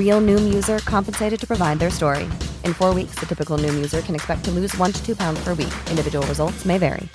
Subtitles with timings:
[0.00, 2.24] Real Noom user compensated to provide their story.
[2.64, 5.44] In four weeks, the typical Noom user can expect to lose one to two pounds
[5.44, 5.74] per week.
[5.90, 7.08] Individual results may vary.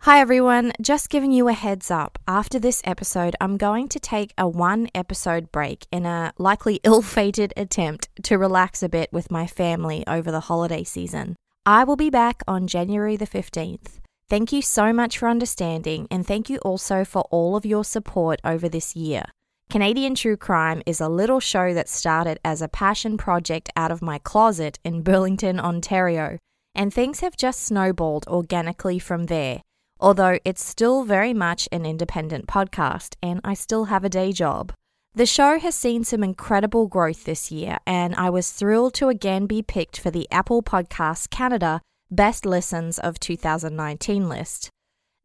[0.00, 2.18] Hi everyone, just giving you a heads up.
[2.28, 7.00] After this episode, I'm going to take a one episode break in a likely ill
[7.00, 11.36] fated attempt to relax a bit with my family over the holiday season.
[11.64, 14.03] I will be back on January the 15th.
[14.28, 18.40] Thank you so much for understanding, and thank you also for all of your support
[18.44, 19.24] over this year.
[19.70, 24.02] Canadian True Crime is a little show that started as a passion project out of
[24.02, 26.38] my closet in Burlington, Ontario,
[26.74, 29.60] and things have just snowballed organically from there
[30.00, 34.72] although it's still very much an independent podcast and I still have a day job.
[35.14, 39.46] The show has seen some incredible growth this year, and I was thrilled to again
[39.46, 41.80] be picked for the Apple Podcasts Canada
[42.14, 44.70] Best Listens of 2019 list.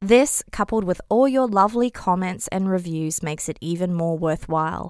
[0.01, 4.89] This, coupled with all your lovely comments and reviews, makes it even more worthwhile.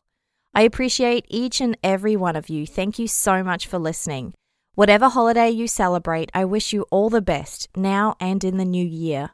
[0.53, 2.65] I appreciate each and every one of you.
[2.65, 4.33] Thank you so much for listening.
[4.75, 8.85] Whatever holiday you celebrate, I wish you all the best now and in the new
[8.85, 9.31] year.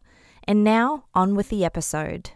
[0.48, 2.32] And now, on with the episode.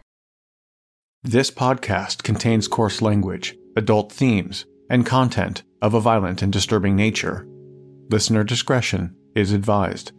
[1.24, 7.48] This podcast contains coarse language, adult themes, and content of a violent and disturbing nature.
[8.10, 10.12] Listener discretion is advised.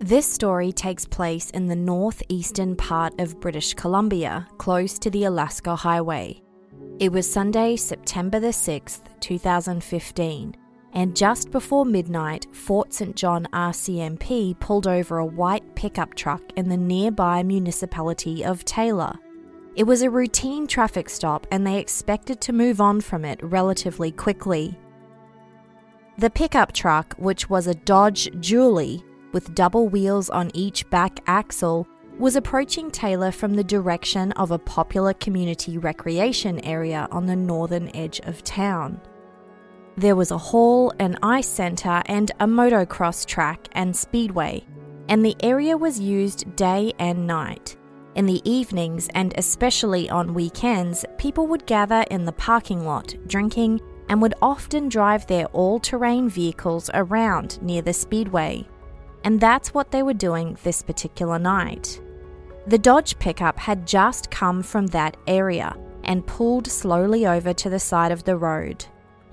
[0.00, 5.74] This story takes place in the northeastern part of British Columbia, close to the Alaska
[5.74, 6.40] Highway.
[7.00, 10.56] It was Sunday, September the 6th, 2015
[10.96, 13.14] and just before midnight, Fort St.
[13.14, 19.12] John RCMP pulled over a white pickup truck in the nearby municipality of Taylor.
[19.76, 24.10] It was a routine traffic stop, and they expected to move on from it relatively
[24.10, 24.78] quickly.
[26.16, 31.86] The pickup truck, which was a Dodge Dually with double wheels on each back axle,
[32.18, 37.94] was approaching Taylor from the direction of a popular community recreation area on the northern
[37.94, 38.98] edge of town.
[39.98, 44.64] There was a hall, an ice centre, and a motocross track and speedway,
[45.10, 47.75] and the area was used day and night.
[48.16, 53.80] In the evenings, and especially on weekends, people would gather in the parking lot, drinking,
[54.08, 58.66] and would often drive their all terrain vehicles around near the speedway.
[59.22, 62.00] And that's what they were doing this particular night.
[62.66, 67.78] The Dodge pickup had just come from that area and pulled slowly over to the
[67.78, 68.84] side of the road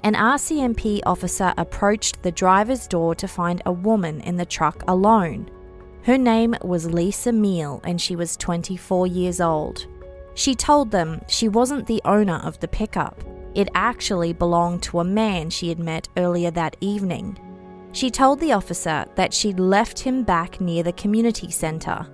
[0.04, 5.50] an RCMP officer approached the driver's door to find a woman in the truck alone.
[6.04, 9.88] Her name was Lisa Meal and she was 24 years old.
[10.36, 13.24] She told them she wasn't the owner of the pickup.
[13.56, 17.40] It actually belonged to a man she had met earlier that evening.
[17.94, 22.06] She told the officer that she'd left him back near the community centre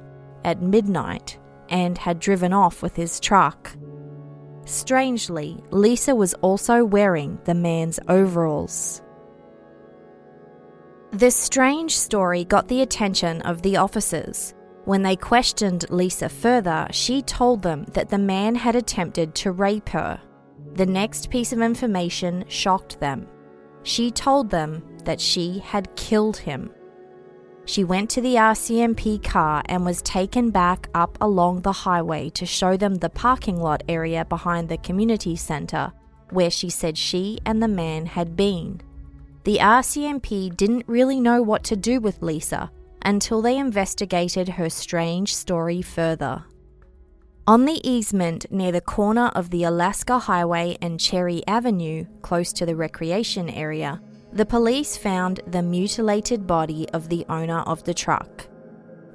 [0.43, 1.39] at midnight
[1.69, 3.75] and had driven off with his truck.
[4.65, 9.01] Strangely, Lisa was also wearing the man's overalls.
[11.11, 14.53] This strange story got the attention of the officers.
[14.85, 19.89] When they questioned Lisa further, she told them that the man had attempted to rape
[19.89, 20.21] her.
[20.75, 23.27] The next piece of information shocked them.
[23.81, 26.71] She told them that she had killed him.
[27.65, 32.45] She went to the RCMP car and was taken back up along the highway to
[32.45, 35.91] show them the parking lot area behind the community centre
[36.31, 38.81] where she said she and the man had been.
[39.45, 42.71] The RCMP didn't really know what to do with Lisa
[43.03, 46.43] until they investigated her strange story further.
[47.47, 52.65] On the easement near the corner of the Alaska Highway and Cherry Avenue, close to
[52.65, 54.01] the recreation area,
[54.31, 58.47] the police found the mutilated body of the owner of the truck.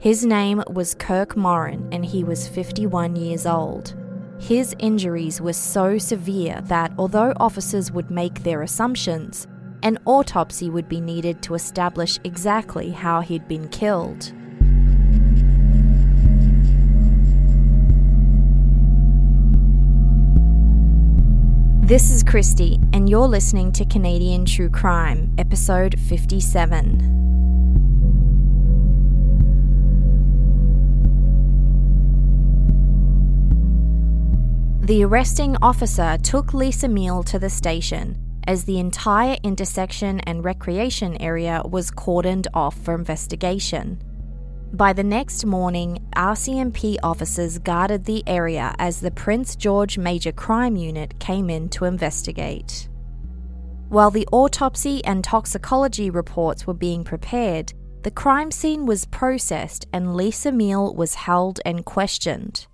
[0.00, 3.94] His name was Kirk Morin and he was 51 years old.
[4.41, 9.47] His injuries were so severe that although officers would make their assumptions,
[9.85, 14.33] an autopsy would be needed to establish exactly how he'd been killed.
[21.87, 27.11] This is Kristi, and you're listening to Canadian True Crime, episode 57.
[34.81, 41.20] The arresting officer took Lisa Meal to the station as the entire intersection and recreation
[41.20, 44.02] area was cordoned off for investigation.
[44.73, 50.75] By the next morning, RCMP officers guarded the area as the Prince George Major Crime
[50.75, 52.88] Unit came in to investigate.
[53.88, 60.17] While the autopsy and toxicology reports were being prepared, the crime scene was processed and
[60.17, 62.67] Lisa Meal was held and questioned.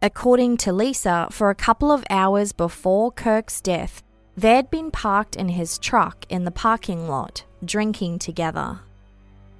[0.00, 4.03] According to Lisa, for a couple of hours before Kirk's death,
[4.36, 8.80] they'd been parked in his truck in the parking lot, drinking together.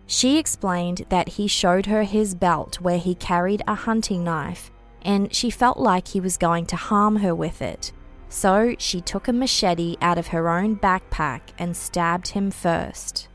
[0.06, 4.71] She explained that he showed her his belt where he carried a hunting knife,
[5.03, 7.93] and she felt like he was going to harm her with it.
[8.29, 13.29] So she took a machete out of her own backpack and stabbed him first.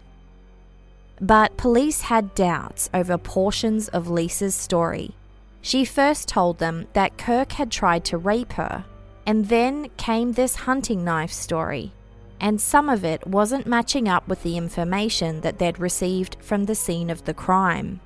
[1.21, 5.15] But police had doubts over portions of Lisa's story
[5.61, 8.85] she first told them that Kirk had tried to rape her,
[9.29, 11.93] and then came this hunting knife story,
[12.39, 16.73] and some of it wasn't matching up with the information that they'd received from the
[16.73, 17.99] scene of the crime.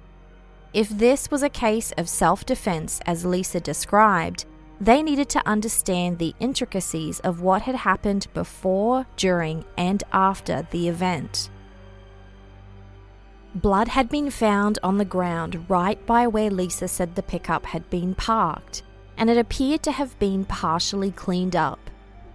[0.74, 4.44] If this was a case of self defense, as Lisa described,
[4.82, 10.90] they needed to understand the intricacies of what had happened before, during, and after the
[10.90, 11.50] event.
[13.56, 17.90] Blood had been found on the ground right by where Lisa said the pickup had
[17.90, 18.84] been parked,
[19.18, 21.90] and it appeared to have been partially cleaned up.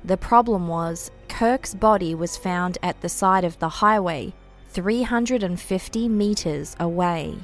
[0.04, 4.32] The problem was, Kirk's body was found at the side of the highway,
[4.70, 7.38] 350 metres away.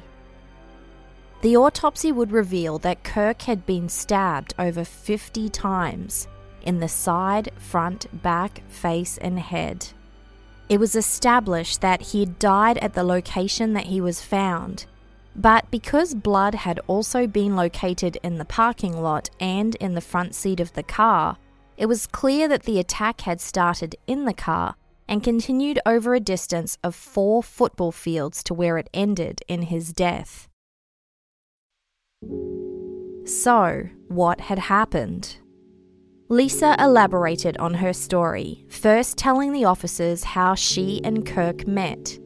[1.43, 6.27] The autopsy would reveal that Kirk had been stabbed over 50 times
[6.63, 9.89] in the side, front, back, face, and head.
[10.69, 14.87] It was established that he had died at the location that he was found.
[15.37, 20.35] But because blood had also been located in the parking lot and in the front
[20.35, 21.37] seat of the car,
[21.77, 24.77] it was clear that the attack had started in the car
[25.09, 29.93] and continued over a distance of four football fields to where it ended in his
[29.93, 30.49] death.
[33.27, 35.37] So, what had happened?
[36.29, 42.19] Lisa elaborated on her story, first telling the officers how she and Kirk met.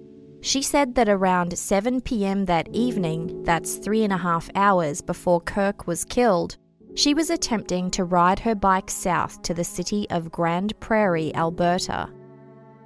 [0.48, 5.42] She said that around 7 pm that evening, that's three and a half hours before
[5.42, 6.56] Kirk was killed,
[6.94, 12.08] she was attempting to ride her bike south to the city of Grande Prairie, Alberta.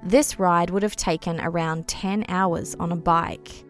[0.03, 3.63] This ride would have taken around 10 hours on a bike.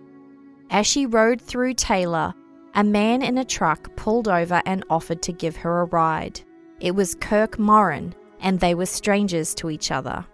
[0.72, 2.34] As she rode through Taylor,
[2.74, 6.42] a man in a truck pulled over and offered to give her a ride.
[6.80, 10.26] It was Kirk Morin, and they were strangers to each other.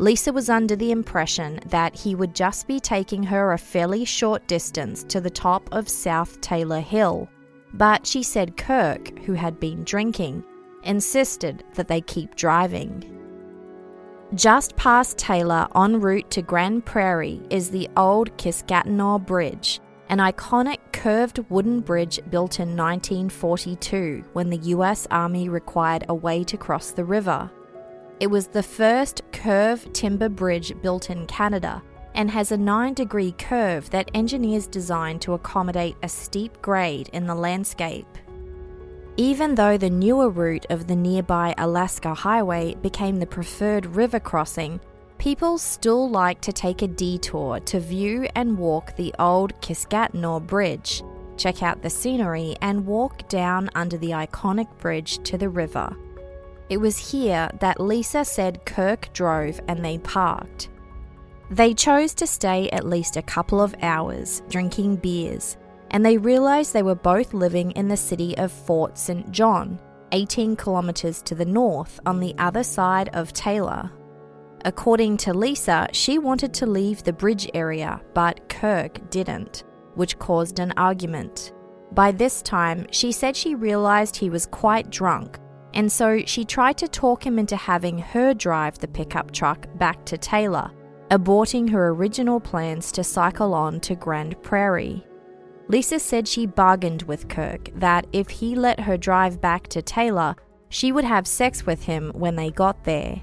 [0.00, 4.46] Lisa was under the impression that he would just be taking her a fairly short
[4.46, 7.28] distance to the top of South Taylor Hill,
[7.74, 10.42] but she said Kirk, who had been drinking,
[10.84, 13.04] insisted that they keep driving.
[14.34, 20.78] Just past Taylor, en route to Grande Prairie, is the old Kiskatinaw Bridge, an iconic
[20.92, 26.90] curved wooden bridge built in 1942 when the US Army required a way to cross
[26.90, 27.50] the river.
[28.20, 31.82] It was the first curved timber bridge built in Canada
[32.14, 37.26] and has a 9 degree curve that engineers designed to accommodate a steep grade in
[37.26, 38.06] the landscape.
[39.16, 44.80] Even though the newer route of the nearby Alaska Highway became the preferred river crossing,
[45.16, 51.02] people still like to take a detour to view and walk the old Kiskatinaw Bridge,
[51.38, 55.96] check out the scenery, and walk down under the iconic bridge to the river.
[56.70, 60.68] It was here that Lisa said Kirk drove and they parked.
[61.50, 65.56] They chose to stay at least a couple of hours, drinking beers,
[65.90, 69.32] and they realised they were both living in the city of Fort St.
[69.32, 69.80] John,
[70.12, 73.90] 18 kilometres to the north on the other side of Taylor.
[74.64, 79.64] According to Lisa, she wanted to leave the bridge area, but Kirk didn't,
[79.96, 81.52] which caused an argument.
[81.90, 85.40] By this time, she said she realized he was quite drunk,
[85.74, 90.04] and so she tried to talk him into having her drive the pickup truck back
[90.06, 90.70] to Taylor,
[91.10, 95.04] aborting her original plans to cycle on to Grande Prairie.
[95.68, 100.34] Lisa said she bargained with Kirk that if he let her drive back to Taylor,
[100.68, 103.22] she would have sex with him when they got there.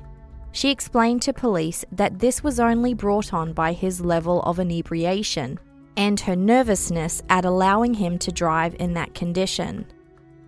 [0.53, 5.59] She explained to police that this was only brought on by his level of inebriation
[5.97, 9.85] and her nervousness at allowing him to drive in that condition.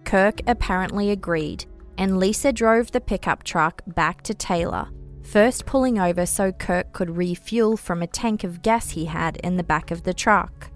[0.06, 1.65] Kirk apparently agreed,
[2.00, 4.88] and Lisa drove the pickup truck back to Taylor,
[5.22, 9.58] first pulling over so Kirk could refuel from a tank of gas he had in
[9.58, 10.72] the back of the truck.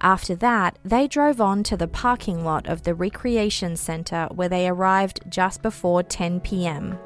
[0.00, 4.68] After that, they drove on to the parking lot of the recreation centre where they
[4.68, 6.98] arrived just before 10 pm.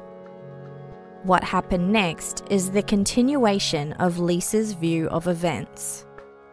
[1.21, 6.07] What happened next is the continuation of Lisa's view of events.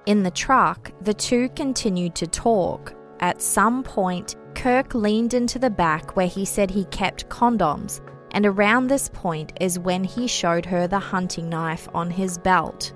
[0.04, 2.94] In the truck, the two continued to talk.
[3.20, 8.00] At some point, Kirk leaned into the back where he said he kept condoms,
[8.32, 12.92] and around this point is when he showed her the hunting knife on his belt.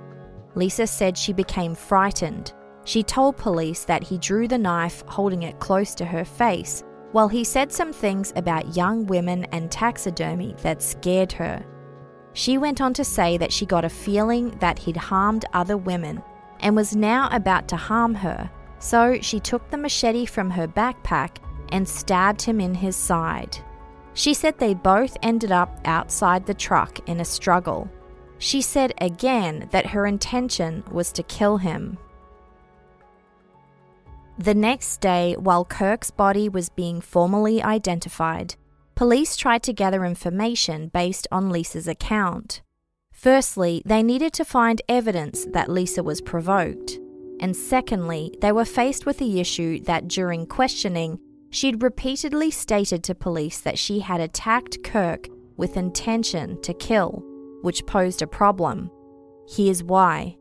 [0.55, 2.53] Lisa said she became frightened
[2.85, 7.29] she told police that he drew the knife holding it close to her face, while
[7.29, 11.65] he said some things about young women and taxidermy that scared her.
[12.33, 16.23] She went on to say that she got a feeling that he'd harmed other women
[16.61, 21.37] and was now about to harm her, so she took the machete from her backpack
[21.73, 23.59] and stabbed him in his side.
[24.15, 27.91] She said they both ended up outside the truck in a struggle.
[28.39, 31.99] She said again that her intention was to kill him.
[34.39, 38.57] The next day, while Kirk's body was being formally identified,
[38.95, 42.61] police tried to gather information based on Lisa's account.
[43.13, 46.99] Firstly, they needed to find evidence that Lisa was provoked.
[47.41, 51.21] And secondly, they were faced with the issue that during questioning,
[51.53, 57.23] she'd repeatedly stated to police that she had attacked Kirk with intention to kill,
[57.61, 58.91] which posed a problem.
[59.49, 60.39] Here's why.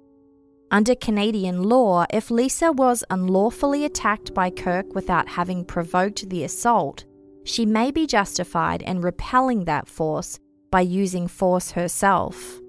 [0.72, 7.04] Under Canadian law, if Lisa was unlawfully attacked by Kirk without having provoked the assault,
[7.44, 10.40] she may be justified in repelling that force
[10.72, 12.62] by using force herself.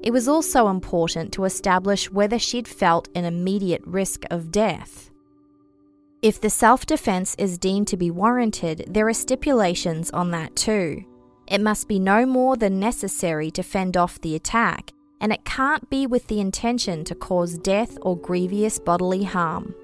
[0.00, 5.07] It was also important to establish whether she'd felt an immediate risk of death.
[6.20, 11.04] If the self defense is deemed to be warranted, there are stipulations on that too.
[11.46, 15.88] It must be no more than necessary to fend off the attack, and it can't
[15.88, 19.76] be with the intention to cause death or grievous bodily harm.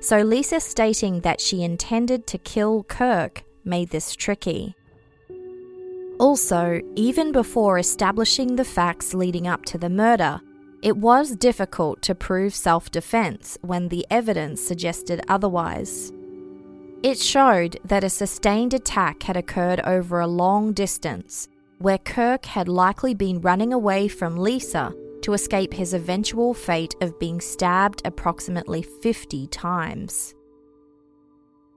[0.00, 4.74] So, Lisa stating that she intended to kill Kirk made this tricky.
[6.18, 10.40] Also, even before establishing the facts leading up to the murder,
[10.82, 16.12] it was difficult to prove self defense when the evidence suggested otherwise.
[17.02, 22.68] It showed that a sustained attack had occurred over a long distance where Kirk had
[22.68, 24.92] likely been running away from Lisa
[25.22, 30.34] to escape his eventual fate of being stabbed approximately 50 times.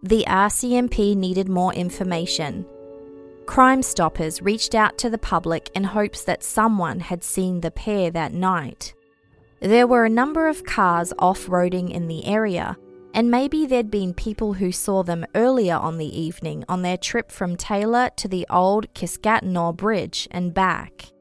[0.04, 2.66] The RCMP needed more information.
[3.46, 8.10] Crime Stoppers reached out to the public in hopes that someone had seen the pair
[8.12, 8.94] that night.
[9.60, 12.78] There were a number of cars off roading in the area,
[13.14, 17.32] and maybe there'd been people who saw them earlier on the evening on their trip
[17.32, 21.12] from Taylor to the old Kiskatinaw Bridge and back.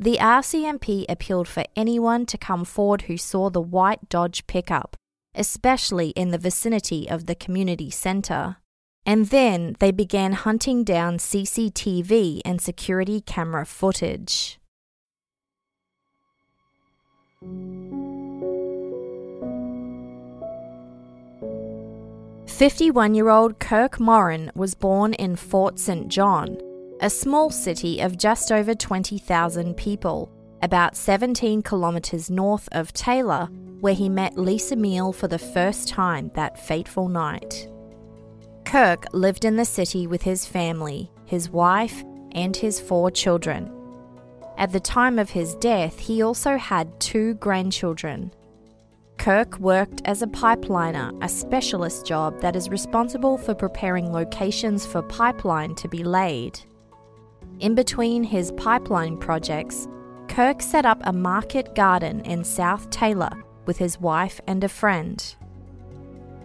[0.00, 4.96] The RCMP appealed for anyone to come forward who saw the white Dodge pickup,
[5.34, 8.56] especially in the vicinity of the community centre.
[9.06, 14.58] And then they began hunting down CCTV and security camera footage.
[22.54, 26.06] 51 year old Kirk Morin was born in Fort St.
[26.06, 26.56] John,
[27.00, 30.30] a small city of just over 20,000 people,
[30.62, 33.48] about 17 kilometres north of Taylor,
[33.80, 37.68] where he met Lisa Meal for the first time that fateful night.
[38.64, 43.70] Kirk lived in the city with his family, his wife, and his four children.
[44.56, 48.32] At the time of his death, he also had two grandchildren.
[49.18, 55.02] Kirk worked as a pipeliner, a specialist job that is responsible for preparing locations for
[55.02, 56.60] pipeline to be laid.
[57.60, 59.88] In between his pipeline projects,
[60.28, 65.34] Kirk set up a market garden in South Taylor with his wife and a friend.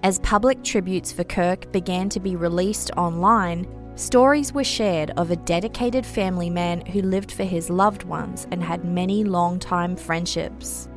[0.01, 5.35] As public tributes for Kirk began to be released online, stories were shared of a
[5.35, 10.87] dedicated family man who lived for his loved ones and had many long-time friendships.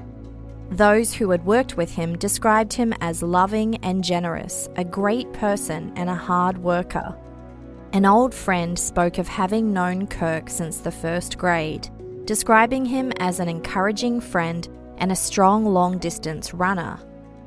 [0.70, 5.92] Those who had worked with him described him as loving and generous, a great person,
[5.96, 7.16] and a hard worker.
[7.92, 11.90] An old friend spoke of having known Kirk since the first grade,
[12.24, 14.68] describing him as an encouraging friend
[14.98, 17.00] and a strong long distance runner.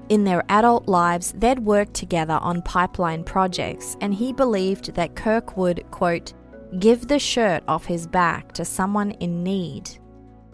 [0.09, 5.57] In their adult lives, they'd worked together on pipeline projects, and he believed that Kirk
[5.57, 6.33] would, quote,
[6.79, 9.89] give the shirt off his back to someone in need.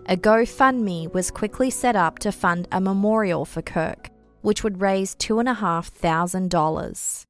[0.08, 4.10] A GoFundMe was quickly set up to fund a memorial for Kirk,
[4.41, 7.25] which would raise $2,500.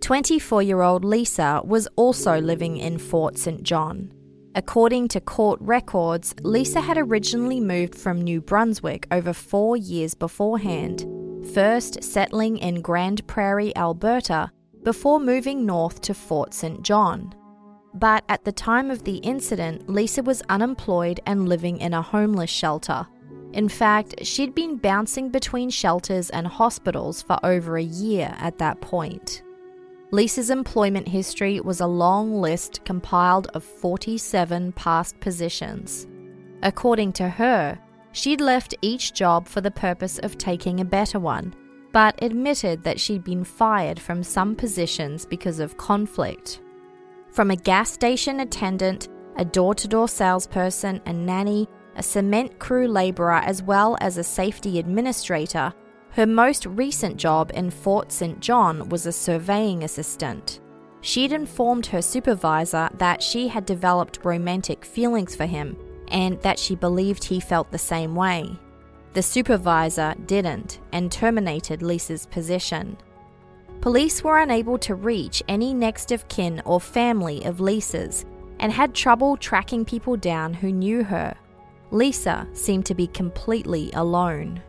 [0.00, 3.62] 24 year old Lisa was also living in Fort St.
[3.62, 4.12] John.
[4.56, 11.06] According to court records, Lisa had originally moved from New Brunswick over four years beforehand,
[11.54, 14.50] first settling in Grande Prairie, Alberta,
[14.82, 16.82] before moving north to Fort St.
[16.82, 17.32] John.
[17.94, 22.50] But at the time of the incident, Lisa was unemployed and living in a homeless
[22.50, 23.06] shelter.
[23.52, 28.80] In fact, she'd been bouncing between shelters and hospitals for over a year at that
[28.80, 29.42] point.
[30.12, 36.08] Lisa's employment history was a long list compiled of 47 past positions.
[36.64, 37.78] According to her,
[38.10, 41.54] she'd left each job for the purpose of taking a better one,
[41.92, 46.60] but admitted that she'd been fired from some positions because of conflict.
[47.30, 52.88] From a gas station attendant, a door to door salesperson, a nanny, a cement crew
[52.88, 55.72] labourer, as well as a safety administrator,
[56.12, 58.40] her most recent job in Fort St.
[58.40, 60.60] John was a surveying assistant.
[61.02, 65.76] She'd informed her supervisor that she had developed romantic feelings for him
[66.08, 68.58] and that she believed he felt the same way.
[69.12, 72.96] The supervisor didn't and terminated Lisa's position.
[73.80, 78.26] Police were unable to reach any next of kin or family of Lisa's
[78.58, 81.34] and had trouble tracking people down who knew her.
[81.90, 84.62] Lisa seemed to be completely alone.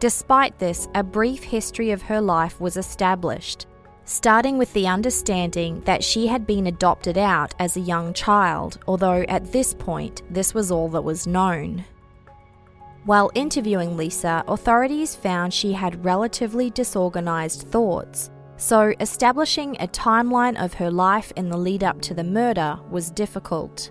[0.00, 3.66] Despite this, a brief history of her life was established,
[4.04, 9.24] starting with the understanding that she had been adopted out as a young child, although
[9.28, 11.84] at this point, this was all that was known.
[13.06, 20.74] While interviewing Lisa, authorities found she had relatively disorganized thoughts, so establishing a timeline of
[20.74, 23.90] her life in the lead up to the murder was difficult.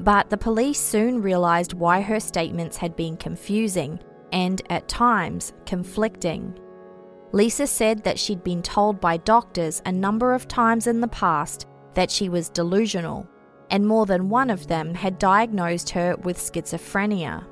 [0.00, 4.00] But the police soon realized why her statements had been confusing
[4.34, 6.58] and, at times, conflicting.
[7.32, 11.66] Lisa said that she'd been told by doctors a number of times in the past
[11.94, 13.26] that she was delusional,
[13.70, 17.46] and more than one of them had diagnosed her with schizophrenia.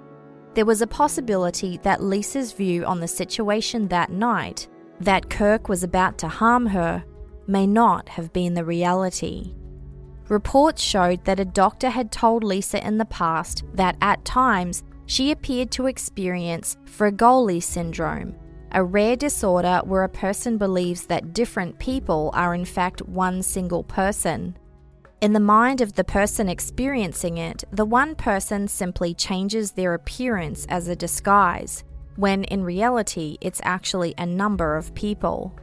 [0.55, 4.69] There was a possibility that Lisa's view on the situation that night,
[5.01, 7.05] that Kirk was about to harm her,
[7.47, 9.55] may not have been the reality.
[10.29, 15.31] Reports showed that a doctor had told Lisa in the past that at times she
[15.31, 18.35] appeared to experience Fregoli syndrome,
[18.73, 23.85] a rare disorder where a person believes that different people are in fact one single
[23.85, 24.57] person.
[25.21, 30.67] In the mind of the person experiencing it, the one person simply changes their appearance
[30.69, 31.85] as a disguise,
[32.17, 35.55] when in reality it's actually a number of people.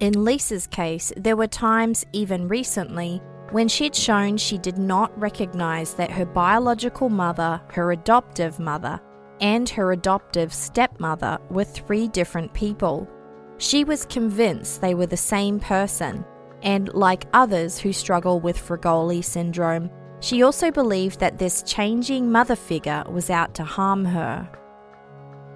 [0.00, 3.22] In Lisa's case, there were times, even recently,
[3.52, 9.00] when she'd shown she did not recognize that her biological mother, her adoptive mother,
[9.40, 13.06] and her adoptive stepmother were three different people.
[13.58, 16.24] She was convinced they were the same person,
[16.62, 22.56] and like others who struggle with Fregoli syndrome, she also believed that this changing mother
[22.56, 24.48] figure was out to harm her.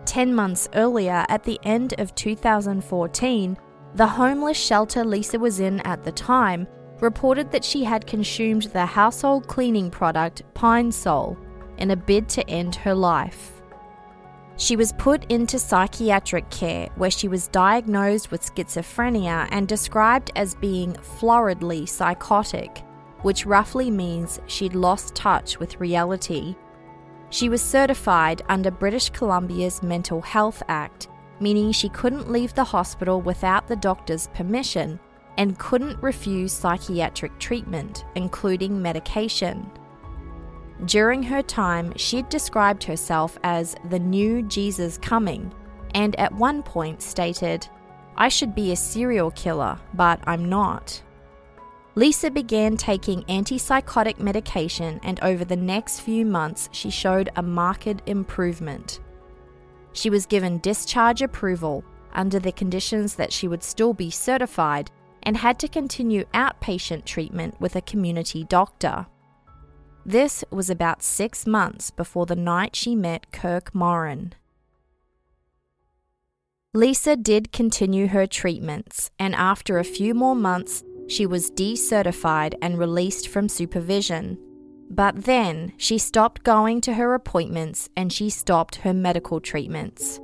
[0.05, 3.57] Ten months earlier, at the end of 2014,
[3.95, 6.67] the homeless shelter Lisa was in at the time
[7.01, 11.37] reported that she had consumed the household cleaning product Pine Sol
[11.79, 13.53] in a bid to end her life.
[14.59, 20.55] She was put into psychiatric care where she was diagnosed with schizophrenia and described as
[20.55, 22.83] being floridly psychotic,
[23.21, 26.57] which roughly means she'd lost touch with reality.
[27.29, 33.21] She was certified under British Columbia's Mental Health Act, meaning she couldn't leave the hospital
[33.21, 34.99] without the doctor's permission
[35.39, 39.71] and couldn't refuse psychiatric treatment, including medication.
[40.85, 45.53] During her time, she'd described herself as the new Jesus coming,
[45.95, 47.67] and at one point stated,
[48.17, 51.03] I should be a serial killer, but I'm not.
[51.95, 58.03] Lisa began taking antipsychotic medication, and over the next few months, she showed a marked
[58.07, 59.01] improvement.
[59.95, 64.91] She was given discharge approval under the conditions that she would still be certified
[65.27, 69.07] and had to continue outpatient treatment with a community doctor.
[70.07, 74.35] This was about six months before the night she met Kirk Morin.
[76.73, 82.79] Lisa did continue her treatments, and after a few more months, she was decertified and
[82.79, 84.39] released from supervision.
[84.89, 90.21] But then she stopped going to her appointments and she stopped her medical treatments.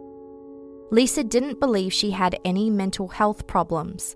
[0.93, 4.15] Lisa didn't believe she had any mental health problems.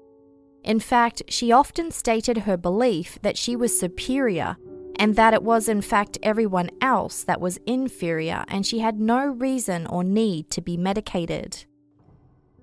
[0.67, 4.57] In fact, she often stated her belief that she was superior
[4.97, 9.25] and that it was in fact everyone else that was inferior and she had no
[9.27, 11.65] reason or need to be medicated.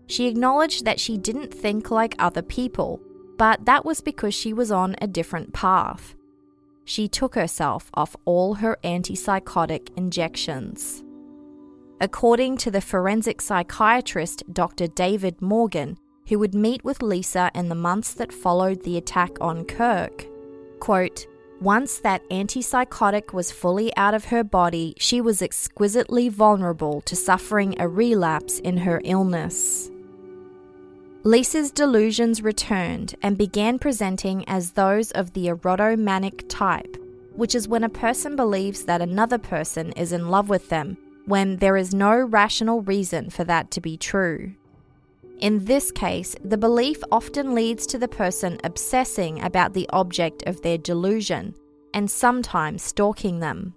[0.05, 2.99] She acknowledged that she didn't think like other people,
[3.37, 6.13] but that was because she was on a different path.
[6.83, 11.05] She took herself off all her antipsychotic injections.
[12.01, 14.87] According to the forensic psychiatrist Dr.
[14.87, 19.65] David Morgan, who would meet with Lisa in the months that followed the attack on
[19.65, 20.25] Kirk,
[20.79, 21.25] quote,
[21.61, 27.79] once that antipsychotic was fully out of her body, she was exquisitely vulnerable to suffering
[27.79, 29.89] a relapse in her illness.
[31.23, 36.97] Lisa's delusions returned and began presenting as those of the erotomanic type,
[37.33, 41.55] which is when a person believes that another person is in love with them, when
[41.57, 44.53] there is no rational reason for that to be true.
[45.39, 50.61] In this case, the belief often leads to the person obsessing about the object of
[50.61, 51.55] their delusion
[51.93, 53.73] and sometimes stalking them.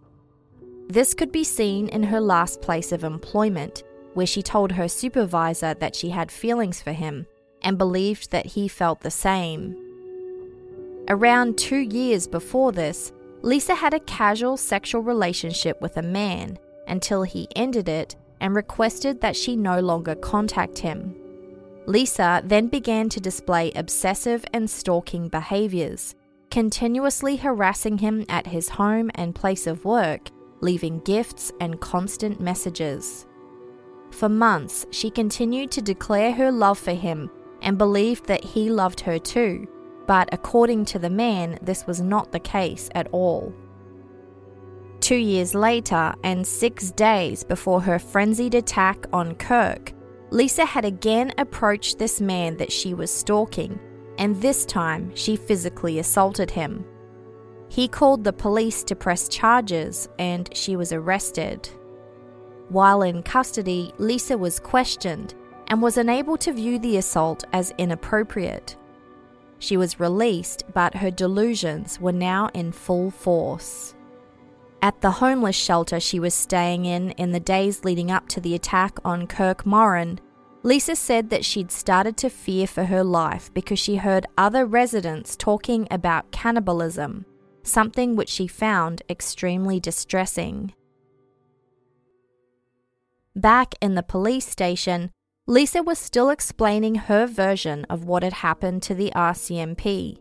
[0.88, 3.82] This could be seen in her last place of employment,
[4.14, 7.26] where she told her supervisor that she had feelings for him
[7.62, 9.76] and believed that he felt the same.
[11.08, 17.22] Around two years before this, Lisa had a casual sexual relationship with a man until
[17.22, 21.14] he ended it and requested that she no longer contact him.
[21.86, 26.14] Lisa then began to display obsessive and stalking behaviors,
[26.50, 33.26] continuously harassing him at his home and place of work, leaving gifts and constant messages.
[34.10, 37.30] For months, she continued to declare her love for him
[37.62, 39.66] and believed that he loved her too,
[40.06, 43.54] but according to the man, this was not the case at all.
[45.00, 49.92] Two years later, and six days before her frenzied attack on Kirk,
[50.30, 53.78] Lisa had again approached this man that she was stalking,
[54.18, 56.84] and this time she physically assaulted him.
[57.68, 61.68] He called the police to press charges, and she was arrested.
[62.68, 65.34] While in custody, Lisa was questioned
[65.68, 68.76] and was unable to view the assault as inappropriate.
[69.58, 73.95] She was released, but her delusions were now in full force.
[74.82, 78.54] At the homeless shelter she was staying in in the days leading up to the
[78.54, 80.20] attack on Kirk Morin,
[80.62, 85.36] Lisa said that she'd started to fear for her life because she heard other residents
[85.36, 87.24] talking about cannibalism,
[87.62, 90.72] something which she found extremely distressing.
[93.36, 95.10] Back in the police station,
[95.46, 100.16] Lisa was still explaining her version of what had happened to the RCMP.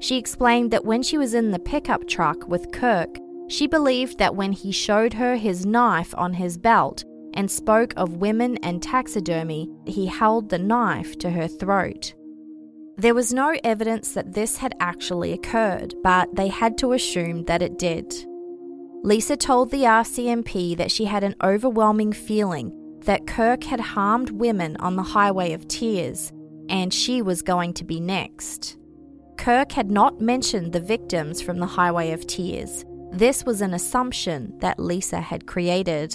[0.00, 4.36] She explained that when she was in the pickup truck with Kirk, she believed that
[4.36, 9.68] when he showed her his knife on his belt and spoke of women and taxidermy,
[9.86, 12.14] he held the knife to her throat.
[12.96, 17.62] There was no evidence that this had actually occurred, but they had to assume that
[17.62, 18.12] it did.
[19.04, 22.72] Lisa told the RCMP that she had an overwhelming feeling
[23.04, 26.32] that Kirk had harmed women on the Highway of Tears,
[26.68, 28.76] and she was going to be next.
[29.36, 32.84] Kirk had not mentioned the victims from the Highway of Tears.
[33.12, 36.14] This was an assumption that Lisa had created.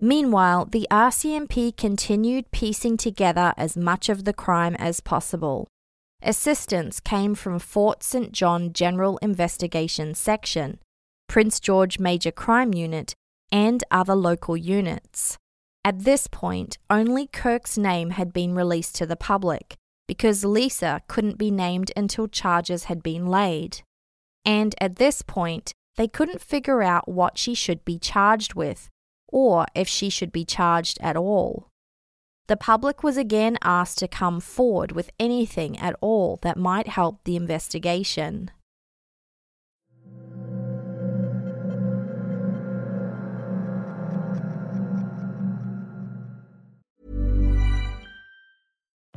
[0.00, 5.68] Meanwhile, the RCMP continued piecing together as much of the crime as possible.
[6.22, 8.32] Assistance came from Fort St.
[8.32, 10.78] John General Investigation Section,
[11.28, 13.14] Prince George Major Crime Unit,
[13.52, 15.36] and other local units.
[15.84, 19.76] At this point, only Kirk's name had been released to the public
[20.10, 23.82] because Lisa couldn't be named until charges had been laid.
[24.44, 28.88] And at this point, they couldn't figure out what she should be charged with,
[29.28, 31.68] or if she should be charged at all.
[32.48, 37.20] The public was again asked to come forward with anything at all that might help
[37.22, 38.50] the investigation.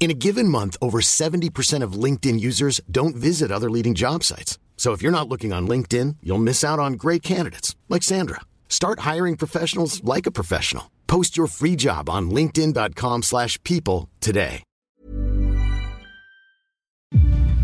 [0.00, 4.58] In a given month, over 70% of LinkedIn users don't visit other leading job sites.
[4.78, 8.40] So if you're not looking on LinkedIn, you'll miss out on great candidates like Sandra.
[8.70, 10.90] Start hiring professionals like a professional.
[11.06, 14.62] Post your free job on linkedin.com/people slash people today.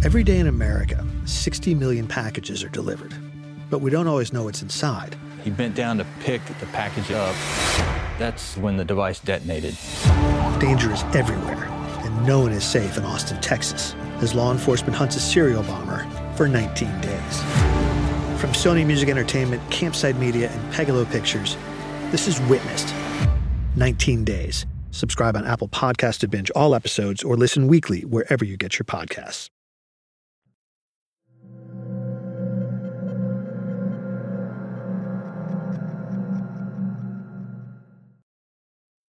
[0.04, 3.14] Every day in America, 60 million packages are delivered.
[3.70, 5.16] But we don't always know what's inside.
[5.42, 7.34] He bent down to pick the package up.
[8.18, 9.76] That's when the device detonated.
[10.60, 11.75] Danger is everywhere, and
[12.24, 16.48] no one is safe in Austin, Texas, as law enforcement hunts a serial bomber for
[16.48, 17.42] 19 days.
[18.40, 21.56] From Sony Music Entertainment, Campside Media, and Pegalo Pictures,
[22.10, 22.94] this is Witnessed
[23.76, 24.66] 19 Days.
[24.90, 28.84] Subscribe on Apple Podcast to binge all episodes or listen weekly wherever you get your
[28.84, 29.50] podcasts.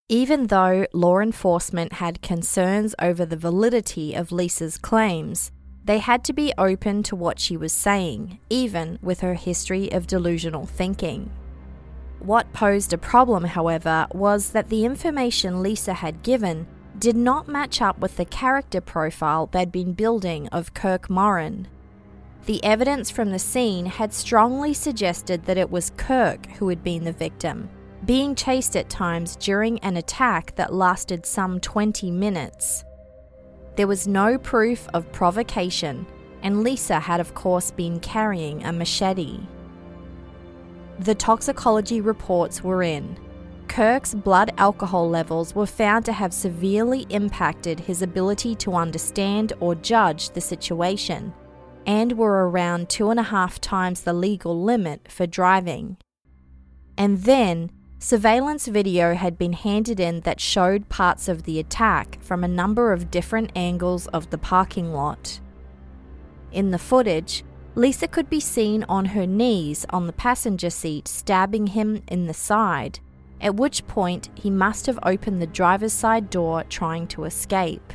[0.09, 5.51] Even though law enforcement had concerns over the validity of Lisa's claims,
[5.83, 10.07] they had to be open to what she was saying, even with her history of
[10.07, 11.29] delusional thinking.
[12.19, 16.67] What posed a problem, however, was that the information Lisa had given
[16.97, 21.67] did not match up with the character profile they'd been building of Kirk Morin.
[22.45, 27.03] The evidence from the scene had strongly suggested that it was Kirk who had been
[27.03, 27.69] the victim,
[28.05, 32.83] being chased at times during an attack that lasted some 20 minutes.
[33.75, 36.05] There was no proof of provocation,
[36.41, 39.39] and Lisa had, of course, been carrying a machete.
[40.99, 43.17] The toxicology reports were in.
[43.67, 49.75] Kirk's blood alcohol levels were found to have severely impacted his ability to understand or
[49.75, 51.33] judge the situation,
[51.85, 55.97] and were around two and a half times the legal limit for driving.
[56.97, 62.43] And then, surveillance video had been handed in that showed parts of the attack from
[62.43, 65.39] a number of different angles of the parking lot.
[66.51, 67.43] In the footage,
[67.75, 72.33] Lisa could be seen on her knees on the passenger seat, stabbing him in the
[72.33, 72.99] side,
[73.41, 77.93] at which point he must have opened the driver's side door trying to escape.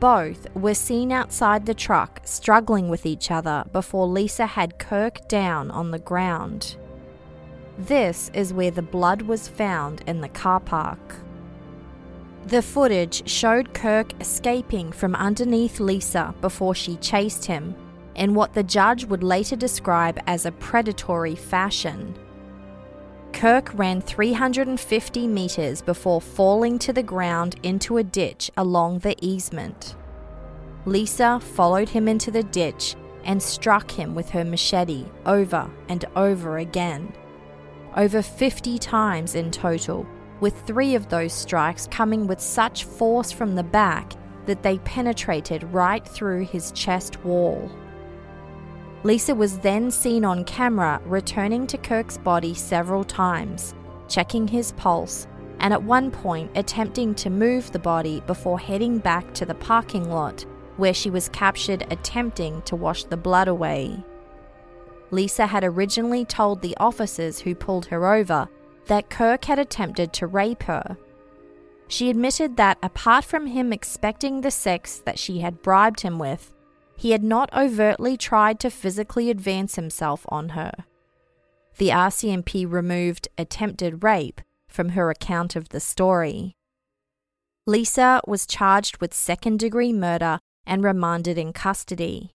[0.00, 5.70] Both were seen outside the truck struggling with each other before Lisa had Kirk down
[5.70, 6.76] on the ground.
[7.78, 10.98] This is where the blood was found in the car park.
[12.46, 17.76] The footage showed Kirk escaping from underneath Lisa before she chased him
[18.16, 22.18] in what the judge would later describe as a predatory fashion.
[23.32, 29.94] Kirk ran 350 metres before falling to the ground into a ditch along the easement.
[30.84, 36.58] Lisa followed him into the ditch and struck him with her machete over and over
[36.58, 37.12] again.
[37.98, 40.06] Over 50 times in total,
[40.38, 44.12] with three of those strikes coming with such force from the back
[44.46, 47.68] that they penetrated right through his chest wall.
[49.02, 53.74] Lisa was then seen on camera returning to Kirk's body several times,
[54.06, 55.26] checking his pulse,
[55.58, 60.08] and at one point attempting to move the body before heading back to the parking
[60.08, 64.04] lot, where she was captured attempting to wash the blood away.
[65.10, 68.48] Lisa had originally told the officers who pulled her over
[68.86, 70.96] that Kirk had attempted to rape her.
[71.88, 76.54] She admitted that apart from him expecting the sex that she had bribed him with,
[76.96, 80.72] he had not overtly tried to physically advance himself on her.
[81.78, 86.56] The RCMP removed attempted rape from her account of the story.
[87.66, 92.32] Lisa was charged with second degree murder and remanded in custody.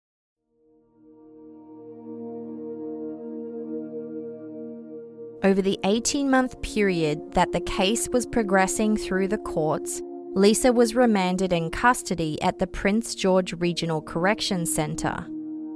[5.45, 10.01] Over the 18 month period that the case was progressing through the courts,
[10.35, 15.27] Lisa was remanded in custody at the Prince George Regional Correction Centre.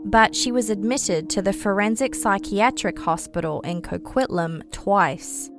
[0.04, 5.50] But she was admitted to the Forensic Psychiatric Hospital in Coquitlam twice.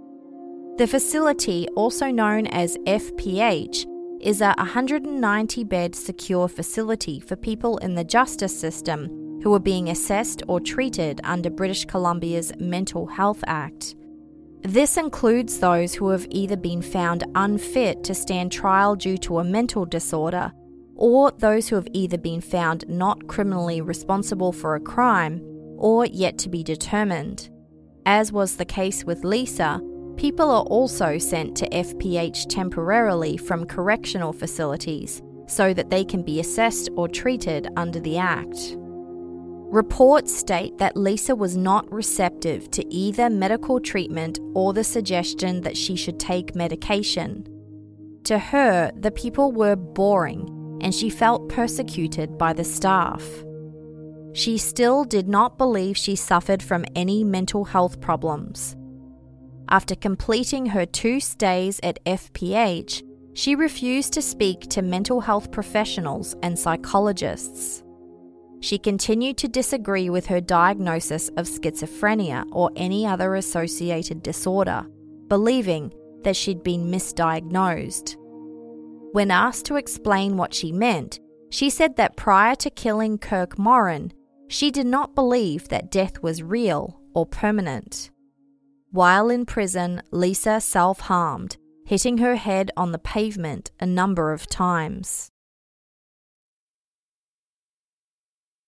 [0.78, 3.86] The facility, also known as FPH,
[4.22, 9.89] is a 190 bed secure facility for people in the justice system who are being
[9.89, 13.96] assessed or treated under British Columbia's Mental Health Act.
[14.67, 19.43] This includes those who have either been found unfit to stand trial due to a
[19.45, 20.51] mental disorder,
[20.93, 25.39] or those who have either been found not criminally responsible for a crime
[25.77, 27.49] or yet to be determined.
[28.06, 29.80] As was the case with Lisa,
[30.17, 36.41] people are also sent to FPH temporarily from correctional facilities so that they can be
[36.41, 38.75] assessed or treated under the Act.
[39.69, 45.75] Reports state that Lisa was not receptive to either medical treatment or the suggestion that
[45.75, 47.45] she should take medication.
[48.23, 53.21] To her, the people were boring and she felt persecuted by the staff.
[54.32, 58.77] She still did not believe she suffered from any mental health problems.
[59.67, 63.03] After completing her two stays at FPH,
[63.34, 67.84] she refused to speak to mental health professionals and psychologists.
[68.60, 74.86] She continued to disagree with her diagnosis of schizophrenia or any other associated disorder,
[75.28, 75.93] believing
[76.24, 78.15] that she'd been misdiagnosed.
[79.13, 84.12] When asked to explain what she meant, she said that prior to killing Kirk Morin,
[84.48, 88.10] she did not believe that death was real or permanent.
[88.91, 94.48] While in prison, Lisa self harmed, hitting her head on the pavement a number of
[94.48, 95.32] times.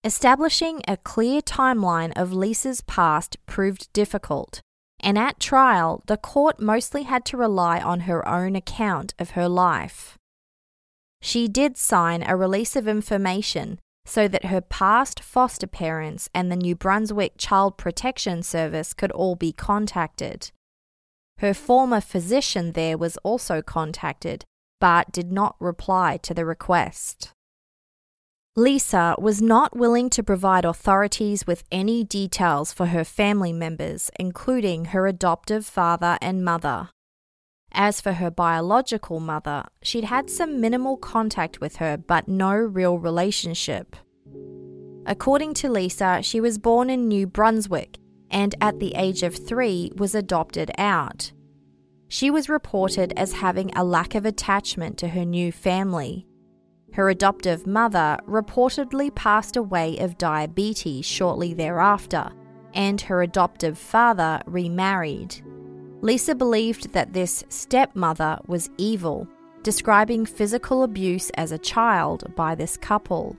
[0.02, 4.62] Establishing a clear timeline of Lisa's past proved difficult,
[4.98, 9.46] and at trial, the court mostly had to rely on her own account of her
[9.46, 10.16] life.
[11.20, 16.56] She did sign a release of information so that her past foster parents and the
[16.56, 20.50] New Brunswick Child Protection Service could all be contacted.
[21.40, 24.46] Her former physician there was also contacted,
[24.80, 27.32] but did not reply to the request.
[28.56, 34.86] Lisa was not willing to provide authorities with any details for her family members, including
[34.86, 36.90] her adoptive father and mother.
[37.72, 42.98] As for her biological mother, she'd had some minimal contact with her but no real
[42.98, 43.94] relationship.
[45.06, 47.98] According to Lisa, she was born in New Brunswick
[48.32, 51.30] and at the age of three was adopted out.
[52.08, 56.26] She was reported as having a lack of attachment to her new family.
[57.00, 62.30] Her adoptive mother reportedly passed away of diabetes shortly thereafter,
[62.74, 65.34] and her adoptive father remarried.
[66.02, 69.26] Lisa believed that this stepmother was evil,
[69.62, 73.34] describing physical abuse as a child by this couple.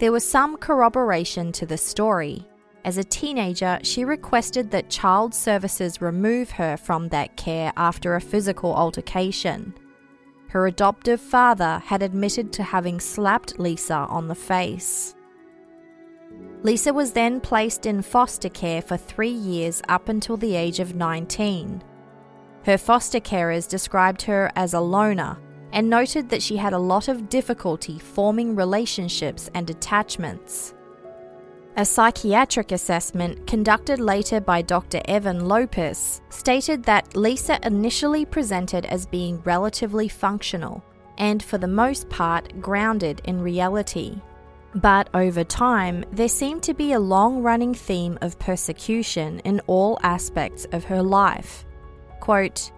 [0.00, 2.44] There was some corroboration to the story.
[2.84, 8.20] As a teenager, she requested that child services remove her from that care after a
[8.20, 9.74] physical altercation.
[10.54, 15.16] Her adoptive father had admitted to having slapped Lisa on the face.
[16.62, 20.94] Lisa was then placed in foster care for three years up until the age of
[20.94, 21.82] 19.
[22.64, 25.38] Her foster carers described her as a loner
[25.72, 30.73] and noted that she had a lot of difficulty forming relationships and attachments.
[31.76, 35.00] A psychiatric assessment conducted later by Dr.
[35.06, 40.84] Evan Lopez stated that Lisa initially presented as being relatively functional
[41.18, 44.20] and, for the most part, grounded in reality.
[44.76, 49.98] But over time, there seemed to be a long running theme of persecution in all
[50.04, 51.64] aspects of her life.
[52.20, 52.70] Quote,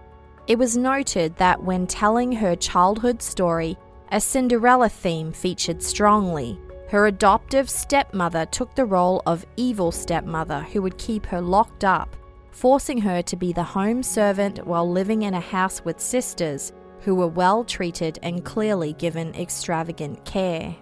[0.47, 3.77] it was noted that when telling her childhood story,
[4.11, 6.59] a Cinderella theme featured strongly.
[6.89, 12.15] Her adoptive stepmother took the role of evil stepmother who would keep her locked up,
[12.51, 16.71] forcing her to be the home servant while living in a house with sisters
[17.01, 20.75] who were well treated and clearly given extravagant care.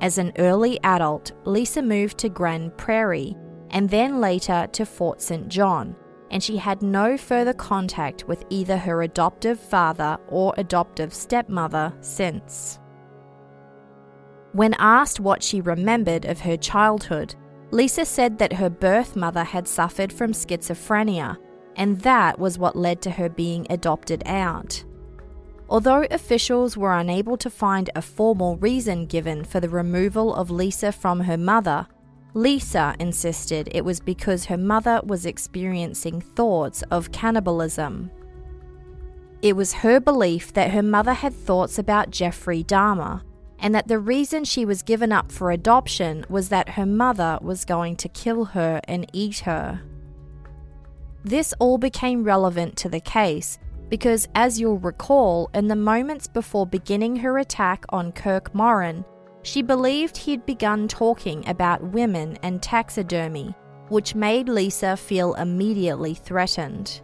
[0.00, 3.36] As an early adult, Lisa moved to Grande Prairie
[3.70, 5.48] and then later to Fort St.
[5.48, 5.96] John,
[6.30, 12.78] and she had no further contact with either her adoptive father or adoptive stepmother since.
[14.56, 17.34] When asked what she remembered of her childhood,
[17.72, 21.36] Lisa said that her birth mother had suffered from schizophrenia,
[21.76, 24.82] and that was what led to her being adopted out.
[25.68, 30.90] Although officials were unable to find a formal reason given for the removal of Lisa
[30.90, 31.86] from her mother,
[32.32, 38.10] Lisa insisted it was because her mother was experiencing thoughts of cannibalism.
[39.42, 43.20] It was her belief that her mother had thoughts about Jeffrey Dahmer,
[43.58, 47.64] and that the reason she was given up for adoption was that her mother was
[47.64, 49.80] going to kill her and eat her.
[51.24, 56.66] This all became relevant to the case because, as you'll recall, in the moments before
[56.66, 59.04] beginning her attack on Kirk Morin,
[59.42, 63.54] she believed he'd begun talking about women and taxidermy,
[63.88, 67.00] which made Lisa feel immediately threatened.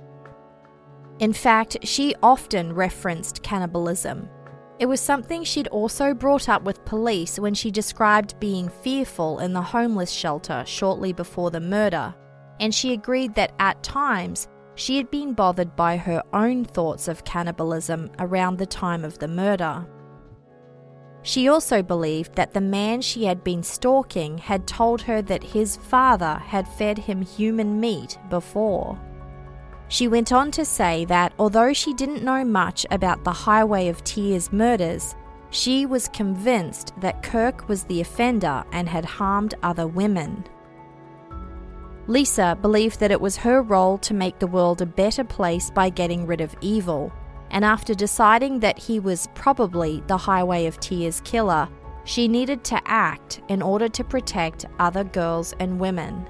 [1.21, 4.29] In fact, she often referenced cannibalism.
[4.83, 9.53] It was something she'd also brought up with police when she described being fearful in
[9.53, 12.13] the homeless shelter shortly before the murder,
[12.59, 17.25] and she agreed that at times she had been bothered by her own thoughts of
[17.25, 19.87] cannibalism around the time of the murder.
[21.23, 25.77] She also believed that the man she had been stalking had told her that his
[25.77, 28.99] father had fed him human meat before.
[29.93, 34.03] She went on to say that although she didn't know much about the Highway of
[34.05, 35.15] Tears murders,
[35.51, 40.47] she was convinced that Kirk was the offender and had harmed other women.
[42.07, 45.91] Lisa believed that it was her role to make the world a better place by
[45.91, 47.13] getting rid of evil,
[47.51, 51.69] and after deciding that he was probably the Highway of Tears killer,
[52.05, 56.27] she needed to act in order to protect other girls and women.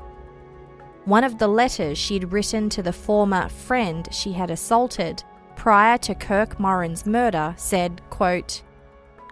[1.04, 5.24] One of the letters she'd written to the former friend she had assaulted
[5.56, 8.62] prior to Kirk Morin's murder said, quote,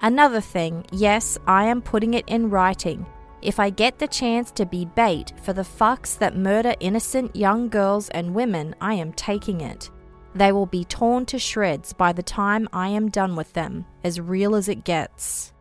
[0.03, 3.07] Another thing, yes, I am putting it in writing.
[3.43, 7.68] If I get the chance to be bait for the fucks that murder innocent young
[7.68, 9.91] girls and women, I am taking it.
[10.35, 14.21] They will be torn to shreds by the time I am done with them, as
[14.21, 15.53] real as it gets.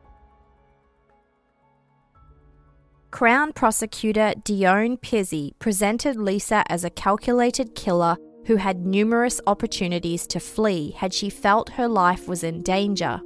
[3.12, 10.40] Crown prosecutor Dione Pizzi presented Lisa as a calculated killer who had numerous opportunities to
[10.40, 13.20] flee had she felt her life was in danger,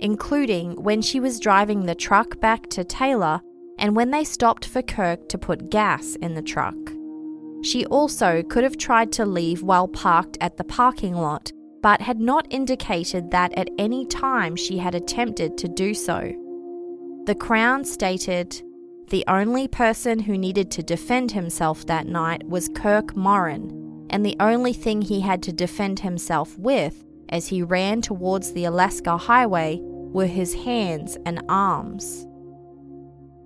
[0.00, 3.40] including when she was driving the truck back to Taylor
[3.78, 6.74] and when they stopped for Kirk to put gas in the truck.
[7.62, 12.20] She also could have tried to leave while parked at the parking lot, but had
[12.20, 16.32] not indicated that at any time she had attempted to do so.
[17.26, 18.62] The Crown stated,
[19.10, 24.36] the only person who needed to defend himself that night was Kirk Morin, and the
[24.40, 29.78] only thing he had to defend himself with as he ran towards the Alaska Highway
[29.82, 32.26] were his hands and arms.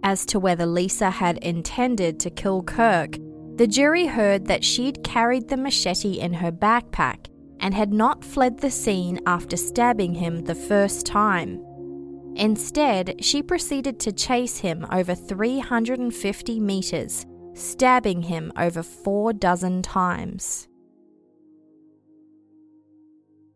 [0.04, 3.16] As to whether Lisa had intended to kill Kirk,
[3.56, 7.26] the jury heard that she'd carried the machete in her backpack
[7.60, 11.64] and had not fled the scene after stabbing him the first time.
[12.36, 20.68] Instead, she proceeded to chase him over 350 metres, stabbing him over four dozen times.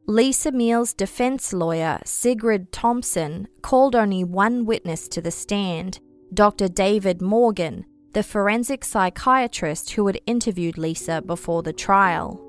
[0.07, 5.99] Lisa Meal's defense lawyer, Sigrid Thompson, called only one witness to the stand
[6.33, 6.69] Dr.
[6.69, 12.43] David Morgan, the forensic psychiatrist who had interviewed Lisa before the trial.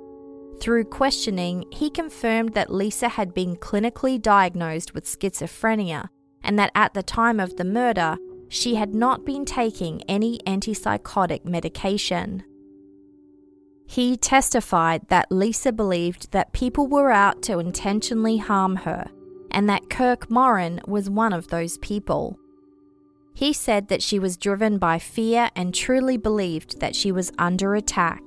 [0.60, 6.10] Through questioning, he confirmed that Lisa had been clinically diagnosed with schizophrenia
[6.44, 8.18] and that at the time of the murder,
[8.50, 12.44] she had not been taking any antipsychotic medication.
[13.86, 19.10] He testified that Lisa believed that people were out to intentionally harm her
[19.52, 22.38] and that Kirk Morin was one of those people.
[23.34, 27.76] He said that she was driven by fear and truly believed that she was under
[27.76, 28.22] attack.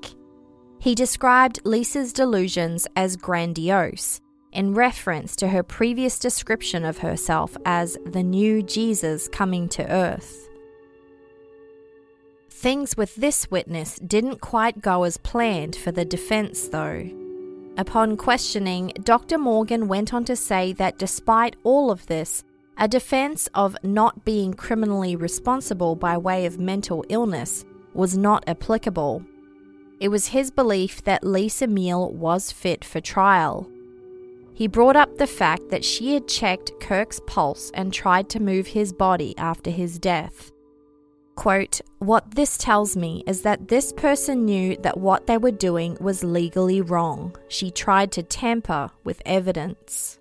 [0.80, 4.20] He described Lisa's delusions as grandiose
[4.52, 10.48] in reference to her previous description of herself as the new Jesus coming to earth.
[12.48, 17.08] Things with this witness didn't quite go as planned for the defense, though.
[17.78, 19.38] Upon questioning, Dr.
[19.38, 22.44] Morgan went on to say that despite all of this,
[22.76, 29.24] a defense of not being criminally responsible by way of mental illness was not applicable.
[30.00, 33.70] It was his belief that Lisa Meal was fit for trial.
[34.60, 38.66] He brought up the fact that she had checked Kirk's pulse and tried to move
[38.66, 40.52] his body after his death.
[41.34, 45.96] Quote, What this tells me is that this person knew that what they were doing
[45.98, 47.34] was legally wrong.
[47.48, 50.18] She tried to tamper with evidence.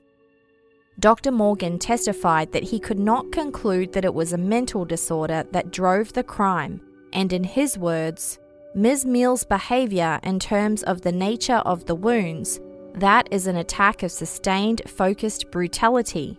[0.97, 1.33] Dr.
[1.33, 6.13] Morgan testified that he could not conclude that it was a mental disorder that drove
[6.13, 6.79] the crime,
[7.11, 8.39] and in his words,
[8.73, 9.05] Ms.
[9.05, 12.61] Meal's behaviour in terms of the nature of the wounds
[12.99, 16.37] that is an attack of sustained, focused brutality.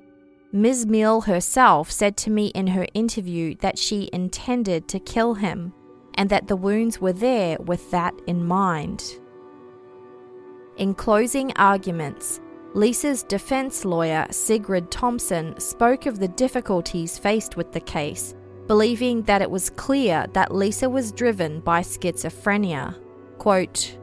[0.52, 0.86] Ms.
[0.86, 5.72] Meal herself said to me in her interview that she intended to kill him
[6.14, 9.04] and that the wounds were there with that in mind.
[10.76, 12.40] In closing arguments,
[12.74, 18.34] Lisa's defense lawyer, Sigrid Thompson, spoke of the difficulties faced with the case,
[18.66, 22.96] believing that it was clear that Lisa was driven by schizophrenia.
[23.38, 23.98] Quote,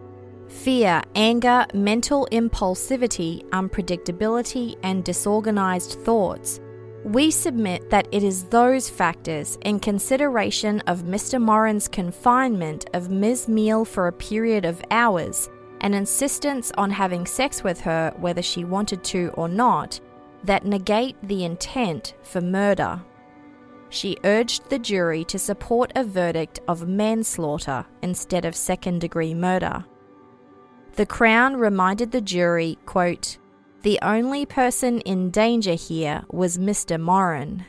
[0.49, 6.59] Fear, anger, mental impulsivity, unpredictability, and disorganized thoughts.
[7.03, 11.41] We submit that it is those factors, in consideration of Mr.
[11.41, 13.47] Morin's confinement of Ms.
[13.47, 15.49] Meal for a period of hours,
[15.81, 19.99] and insistence on having sex with her whether she wanted to or not,
[20.43, 23.01] that negate the intent for murder.
[23.89, 29.85] She urged the jury to support a verdict of manslaughter instead of second degree murder.
[30.97, 33.37] The Crown reminded the jury, quote,
[33.83, 36.99] the only person in danger here was Mr.
[36.99, 37.65] Morin.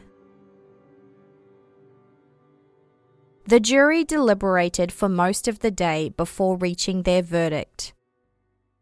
[3.47, 7.93] The jury deliberated for most of the day before reaching their verdict.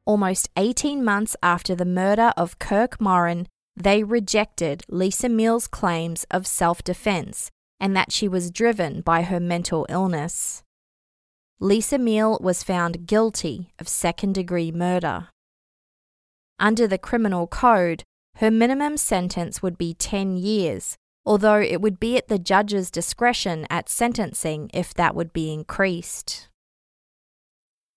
[0.05, 6.47] almost 18 months after the murder of Kirk Morin, they rejected Lisa Meal's claims of
[6.47, 10.63] self defense and that she was driven by her mental illness.
[11.59, 15.29] Lisa Meal was found guilty of second degree murder.
[16.59, 18.03] Under the criminal code,
[18.37, 23.67] her minimum sentence would be 10 years, although it would be at the judge's discretion
[23.71, 26.49] at sentencing if that would be increased.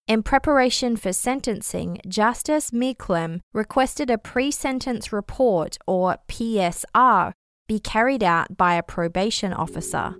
[0.07, 7.33] In preparation for sentencing, Justice Meiklem requested a pre sentence report, or PSR,
[7.67, 10.15] be carried out by a probation officer.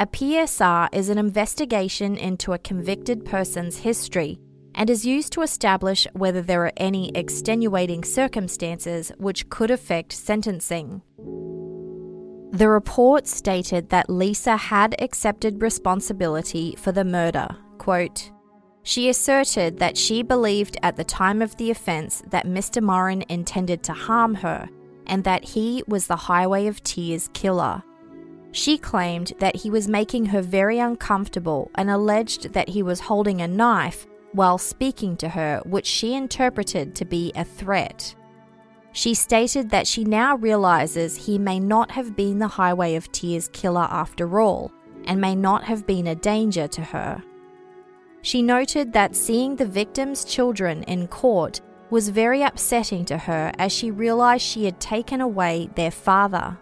[0.00, 4.40] A PSR is an investigation into a convicted person's history
[4.74, 11.02] and is used to establish whether there are any extenuating circumstances which could affect sentencing.
[12.52, 17.54] The report stated that Lisa had accepted responsibility for the murder.
[17.76, 18.32] Quote,
[18.82, 22.82] she asserted that she believed at the time of the offence that Mr.
[22.82, 24.66] Morin intended to harm her
[25.06, 27.82] and that he was the Highway of Tears killer.
[28.52, 33.40] She claimed that he was making her very uncomfortable and alleged that he was holding
[33.40, 38.14] a knife while speaking to her, which she interpreted to be a threat.
[38.92, 43.48] She stated that she now realizes he may not have been the Highway of Tears
[43.48, 44.72] killer after all,
[45.04, 47.22] and may not have been a danger to her.
[48.22, 53.72] She noted that seeing the victim's children in court was very upsetting to her as
[53.72, 56.58] she realized she had taken away their father.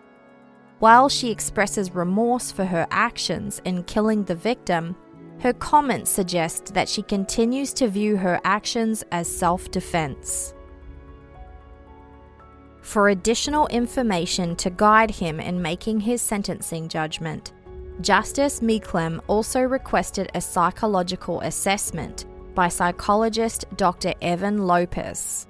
[0.78, 4.94] While she expresses remorse for her actions in killing the victim,
[5.40, 10.54] her comments suggest that she continues to view her actions as self defense.
[12.80, 17.52] For additional information to guide him in making his sentencing judgment,
[18.00, 22.24] Justice Meiklem also requested a psychological assessment
[22.54, 24.14] by psychologist Dr.
[24.22, 25.48] Evan Lopez.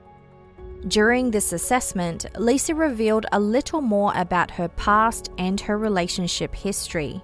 [0.86, 7.20] During this assessment, Lisa revealed a little more about her past and her relationship history.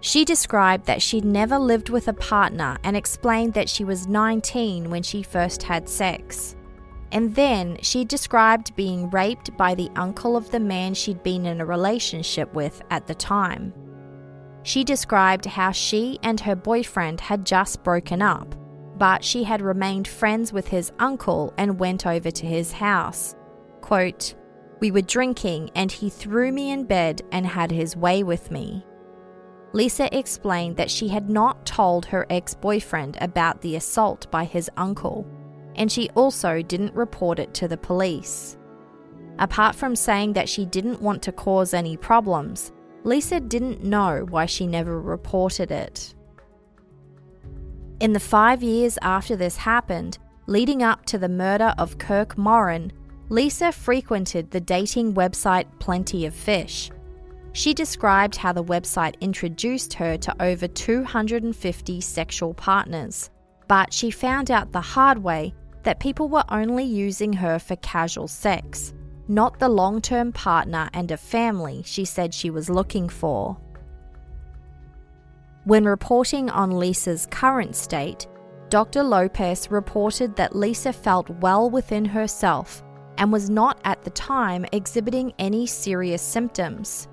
[0.00, 4.90] She described that she'd never lived with a partner and explained that she was 19
[4.90, 6.56] when she first had sex.
[7.12, 11.60] And then she described being raped by the uncle of the man she'd been in
[11.60, 13.72] a relationship with at the time.
[14.62, 18.54] She described how she and her boyfriend had just broken up,
[19.00, 23.34] but she had remained friends with his uncle and went over to his house.
[23.80, 24.34] Quote,
[24.78, 28.84] We were drinking and he threw me in bed and had his way with me.
[29.72, 34.68] Lisa explained that she had not told her ex boyfriend about the assault by his
[34.76, 35.26] uncle,
[35.76, 38.58] and she also didn't report it to the police.
[39.38, 42.70] Apart from saying that she didn't want to cause any problems,
[43.04, 46.14] Lisa didn't know why she never reported it.
[48.00, 52.92] In the five years after this happened, leading up to the murder of Kirk Morin,
[53.28, 56.90] Lisa frequented the dating website Plenty of Fish.
[57.52, 63.30] She described how the website introduced her to over 250 sexual partners,
[63.68, 68.28] but she found out the hard way that people were only using her for casual
[68.28, 68.94] sex
[69.30, 73.56] not the long term partner and a family she said she was looking for.
[75.64, 78.26] When reporting on Lisa's current state,
[78.70, 79.02] Dr.
[79.02, 82.82] Lopez reported that Lisa felt well within herself
[83.18, 87.08] and was not at the time exhibiting any serious symptoms.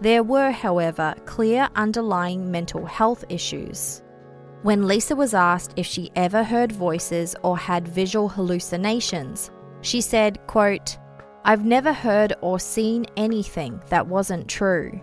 [0.00, 4.02] There were, however, clear underlying mental health issues.
[4.62, 9.52] When Lisa was asked if she ever heard voices or had visual hallucinations,
[9.82, 10.98] she said, quote,
[11.44, 15.00] I've never heard or seen anything that wasn't true.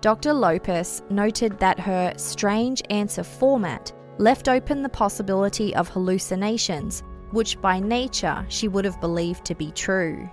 [0.00, 0.32] Dr.
[0.32, 7.80] Lopez noted that her strange answer format left open the possibility of hallucinations, which by
[7.80, 10.28] nature she would have believed to be true.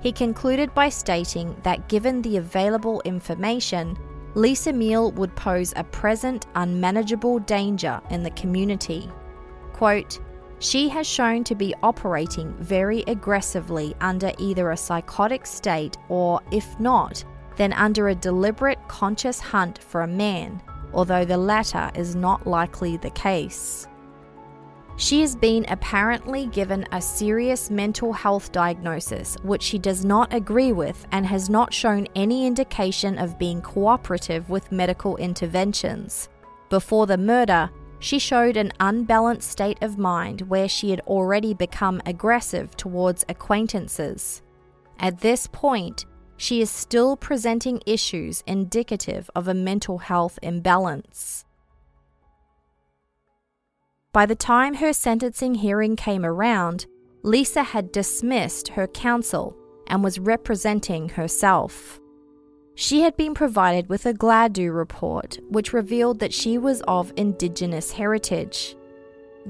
[0.00, 3.96] He concluded by stating that given the available information,
[4.34, 9.10] Lisa Meal would pose a present unmanageable danger in the community.
[9.72, 10.20] Quote,
[10.60, 16.78] she has shown to be operating very aggressively under either a psychotic state or, if
[16.78, 17.24] not,
[17.56, 22.96] then under a deliberate conscious hunt for a man, although the latter is not likely
[22.96, 23.86] the case.
[24.96, 30.72] She has been apparently given a serious mental health diagnosis, which she does not agree
[30.72, 36.28] with and has not shown any indication of being cooperative with medical interventions.
[36.68, 42.02] Before the murder, she showed an unbalanced state of mind where she had already become
[42.04, 44.42] aggressive towards acquaintances.
[44.98, 46.04] At this point,
[46.42, 51.44] she is still presenting issues indicative of a mental health imbalance.
[54.12, 56.86] By the time her sentencing hearing came around,
[57.22, 62.00] Lisa had dismissed her counsel and was representing herself.
[62.74, 67.92] She had been provided with a Gladue report, which revealed that she was of Indigenous
[67.92, 68.74] heritage.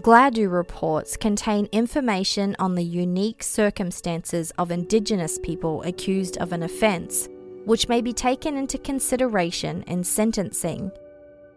[0.00, 7.28] Gladue reports contain information on the unique circumstances of Indigenous people accused of an offence,
[7.66, 10.90] which may be taken into consideration in sentencing.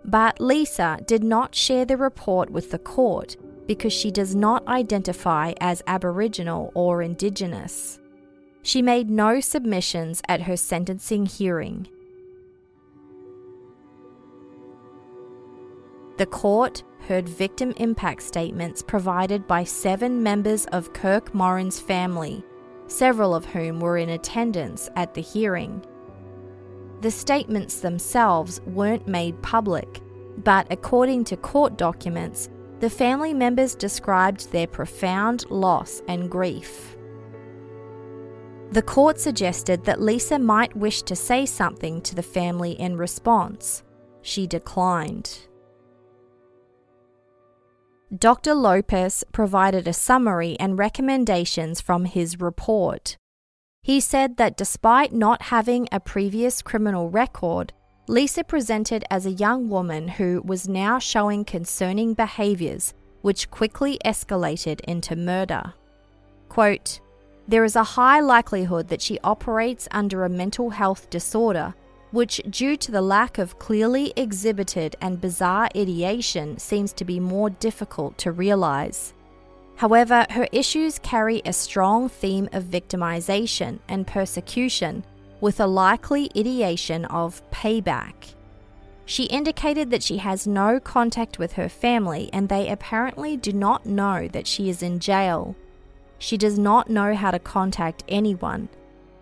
[0.03, 5.53] But Lisa did not share the report with the court because she does not identify
[5.61, 7.99] as Aboriginal or Indigenous.
[8.63, 11.88] She made no submissions at her sentencing hearing.
[16.17, 22.43] The court heard victim impact statements provided by seven members of Kirk Morin's family,
[22.88, 25.86] several of whom were in attendance at the hearing.
[27.01, 30.01] The statements themselves weren't made public,
[30.43, 32.49] but according to court documents,
[32.80, 36.97] the family members described their profound loss and grief.
[38.72, 43.84] The court suggested that Lisa might wish to say something to the family in response.
[44.22, 45.47] She declined.
[48.16, 48.53] Dr.
[48.53, 53.18] Lopez provided a summary and recommendations from his report.
[53.82, 57.74] He said that despite not having a previous criminal record,
[58.07, 64.80] Lisa presented as a young woman who was now showing concerning behaviours, which quickly escalated
[64.82, 65.74] into murder.
[66.47, 66.99] Quote,
[67.47, 71.74] there is a high likelihood that she operates under a mental health disorder
[72.16, 77.49] which, due to the lack of clearly exhibited and bizarre ideation, seems to be more
[77.49, 79.13] difficult to realize.
[79.76, 85.03] However, her issues carry a strong theme of victimization and persecution,
[85.41, 88.34] with a likely ideation of payback.
[89.05, 93.86] She indicated that she has no contact with her family and they apparently do not
[93.86, 95.55] know that she is in jail.
[96.18, 98.70] She does not know how to contact anyone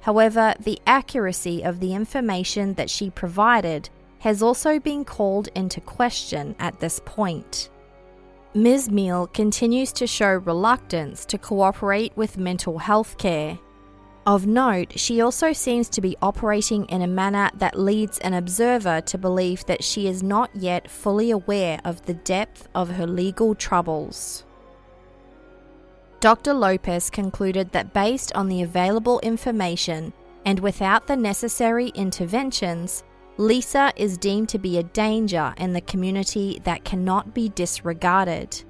[0.03, 3.89] However, the accuracy of the information that she provided
[4.19, 7.69] has also been called into question at this point.
[8.53, 8.91] Ms.
[8.91, 13.59] Meal continues to show reluctance to cooperate with mental health care.
[14.25, 18.99] Of note, she also seems to be operating in a manner that leads an observer
[19.01, 23.55] to believe that she is not yet fully aware of the depth of her legal
[23.55, 24.43] troubles.
[26.23, 26.53] Dr.
[26.53, 30.13] Lopez concluded that based on the available information
[30.45, 33.03] and without the necessary interventions,
[33.35, 38.63] Lisa is deemed to be a danger in the community that cannot be disregarded.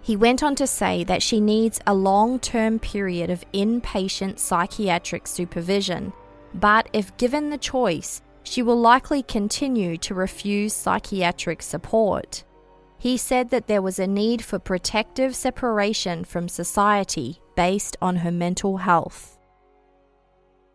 [0.00, 5.26] He went on to say that she needs a long term period of inpatient psychiatric
[5.26, 6.12] supervision,
[6.54, 12.44] but if given the choice, she will likely continue to refuse psychiatric support.
[13.00, 18.30] He said that there was a need for protective separation from society based on her
[18.30, 19.38] mental health.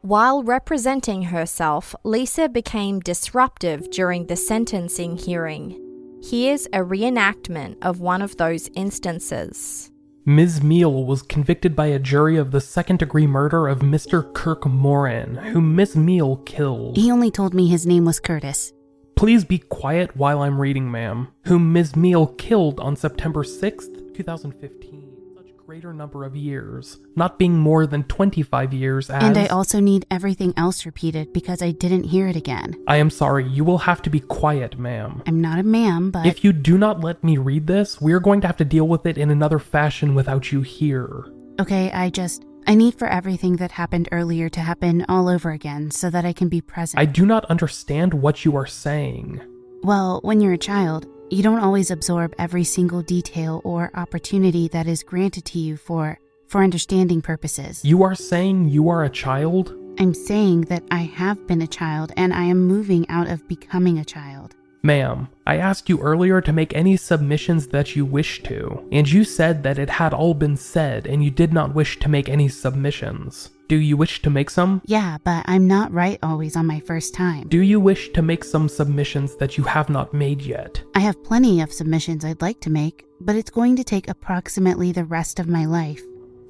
[0.01, 5.79] While representing herself, Lisa became disruptive during the sentencing hearing.
[6.23, 9.91] Here's a reenactment of one of those instances.
[10.25, 10.63] Ms.
[10.63, 14.33] Meal was convicted by a jury of the second degree murder of Mr.
[14.33, 16.97] Kirk Morin, whom Miss Meal killed.
[16.97, 18.73] He only told me his name was Curtis.
[19.15, 21.29] Please be quiet while I'm reading, ma'am.
[21.45, 21.95] Whom Ms.
[21.95, 25.33] Meal killed on September 6th, 2015.
[25.37, 29.23] Such greater number of years, not being more than 25 years as.
[29.23, 32.75] And I also need everything else repeated because I didn't hear it again.
[32.89, 35.23] I am sorry, you will have to be quiet, ma'am.
[35.25, 36.25] I'm not a ma'am, but.
[36.25, 39.05] If you do not let me read this, we're going to have to deal with
[39.05, 41.25] it in another fashion without you here.
[41.61, 42.43] Okay, I just.
[42.67, 46.33] I need for everything that happened earlier to happen all over again so that I
[46.33, 46.99] can be present.
[46.99, 49.39] I do not understand what you are saying.
[49.83, 54.87] Well, when you're a child, you don't always absorb every single detail or opportunity that
[54.87, 57.83] is granted to you for for understanding purposes.
[57.85, 59.75] You are saying you are a child?
[59.99, 63.99] I'm saying that I have been a child and I am moving out of becoming
[63.99, 64.54] a child.
[64.85, 69.23] Ma'am, I asked you earlier to make any submissions that you wish to, and you
[69.23, 72.47] said that it had all been said and you did not wish to make any
[72.47, 73.49] submissions.
[73.67, 74.83] Do you wish to make some?
[74.85, 77.47] Yeah, but I'm not right always on my first time.
[77.47, 80.83] Do you wish to make some submissions that you have not made yet?
[80.93, 84.91] I have plenty of submissions I'd like to make, but it's going to take approximately
[84.91, 86.03] the rest of my life.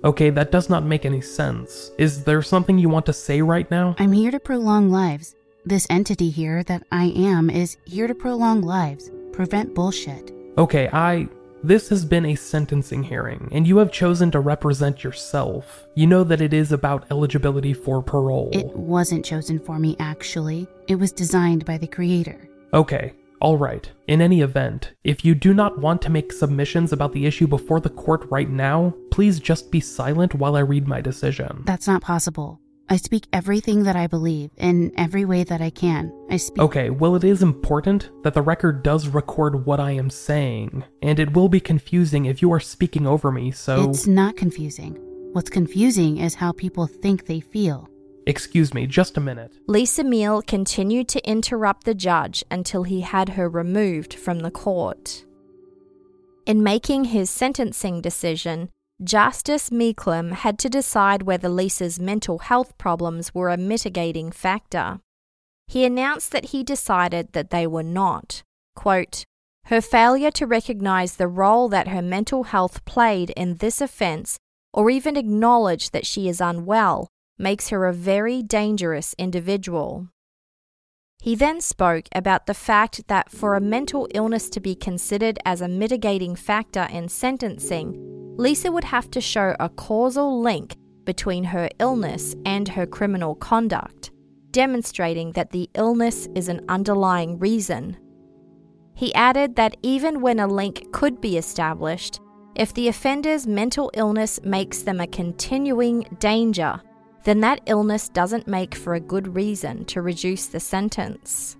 [0.03, 1.91] Okay, that does not make any sense.
[1.97, 3.95] Is there something you want to say right now?
[3.97, 5.34] I'm here to prolong lives.
[5.67, 10.31] This entity here that I am is here to prolong lives, prevent bullshit.
[10.59, 11.27] Okay, I.
[11.63, 15.87] This has been a sentencing hearing, and you have chosen to represent yourself.
[15.95, 18.51] You know that it is about eligibility for parole.
[18.53, 20.67] It wasn't chosen for me, actually.
[20.87, 22.47] It was designed by the creator.
[22.71, 27.25] Okay, Alright, in any event, if you do not want to make submissions about the
[27.25, 31.63] issue before the court right now, please just be silent while I read my decision.
[31.65, 32.61] That's not possible.
[32.87, 36.13] I speak everything that I believe in every way that I can.
[36.29, 36.61] I speak.
[36.61, 41.19] Okay, well, it is important that the record does record what I am saying, and
[41.19, 43.89] it will be confusing if you are speaking over me, so.
[43.89, 44.99] It's not confusing.
[45.33, 47.89] What's confusing is how people think they feel.
[48.27, 49.57] Excuse me, just a minute.
[49.67, 55.25] Lisa Meal continued to interrupt the judge until he had her removed from the court.
[56.45, 58.69] In making his sentencing decision,
[59.03, 65.01] Justice Meiklem had to decide whether Lisa's mental health problems were a mitigating factor.
[65.67, 68.41] He announced that he decided that they were not.
[68.73, 69.25] Quote,
[69.65, 74.37] her failure to recognize the role that her mental health played in this offense,
[74.71, 80.07] or even acknowledge that she is unwell, makes her a very dangerous individual.
[81.19, 85.59] He then spoke about the fact that for a mental illness to be considered as
[85.59, 90.75] a mitigating factor in sentencing, Lisa would have to show a causal link
[91.05, 94.11] between her illness and her criminal conduct,
[94.51, 97.97] demonstrating that the illness is an underlying reason.
[98.93, 102.19] He added that even when a link could be established,
[102.55, 106.81] if the offender's mental illness makes them a continuing danger,
[107.25, 111.57] then that illness doesn't make for a good reason to reduce the sentence.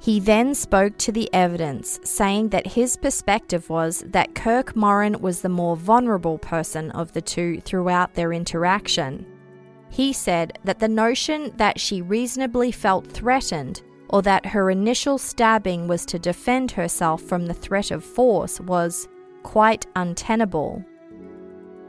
[0.00, 5.42] He then spoke to the evidence, saying that his perspective was that Kirk Morin was
[5.42, 9.26] the more vulnerable person of the two throughout their interaction.
[9.90, 15.86] He said that the notion that she reasonably felt threatened or that her initial stabbing
[15.86, 19.06] was to defend herself from the threat of force was
[19.42, 20.82] quite untenable.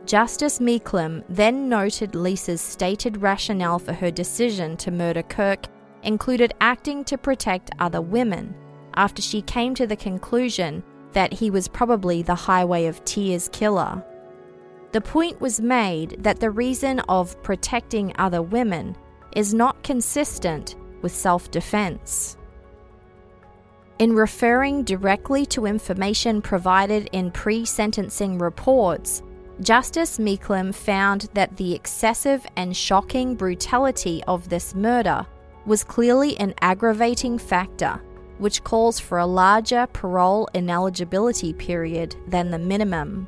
[0.05, 5.67] Justice Meiklem then noted Lisa's stated rationale for her decision to murder Kirk
[6.03, 8.55] included acting to protect other women,
[8.95, 10.83] after she came to the conclusion
[11.13, 14.03] that he was probably the Highway of Tears killer.
[14.91, 18.95] The point was made that the reason of protecting other women
[19.35, 22.37] is not consistent with self defense.
[23.99, 29.21] In referring directly to information provided in pre sentencing reports,
[29.61, 35.25] Justice Meiklem found that the excessive and shocking brutality of this murder
[35.65, 38.01] was clearly an aggravating factor,
[38.37, 43.27] which calls for a larger parole ineligibility period than the minimum.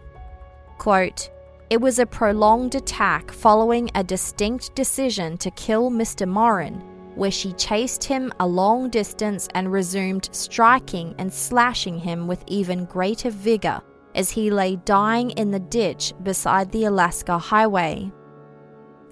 [0.78, 1.30] Quote,
[1.70, 6.28] it was a prolonged attack following a distinct decision to kill Mr.
[6.28, 6.84] Morin,
[7.16, 12.86] where she chased him a long distance and resumed striking and slashing him with even
[12.86, 13.82] greater vigor
[14.16, 18.12] as he lay dying in the ditch beside the Alaska Highway.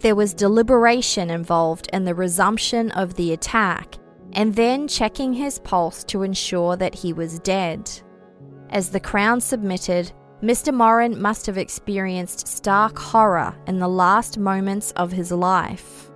[0.01, 3.99] There was deliberation involved in the resumption of the attack,
[4.33, 7.89] and then checking his pulse to ensure that he was dead.
[8.71, 10.73] As the Crown submitted, Mr.
[10.73, 16.09] Morin must have experienced stark horror in the last moments of his life.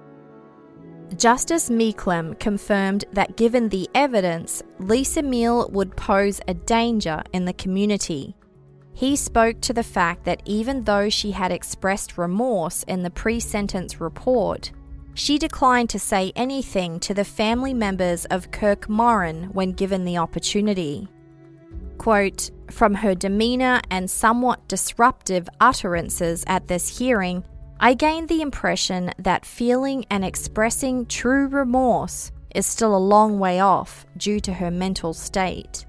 [1.16, 7.54] Justice Meiklem confirmed that given the evidence, Lisa Meal would pose a danger in the
[7.54, 8.36] community
[8.96, 13.41] he spoke to the fact that even though she had expressed remorse in the pre
[13.41, 14.72] sentence report,
[15.14, 20.18] she declined to say anything to the family members of Kirk Morin when given the
[20.18, 21.10] opportunity.
[21.98, 27.43] Quote, From her demeanour and somewhat disruptive utterances at this hearing,
[27.82, 33.60] I gained the impression that feeling and expressing true remorse is still a long way
[33.60, 35.86] off due to her mental state.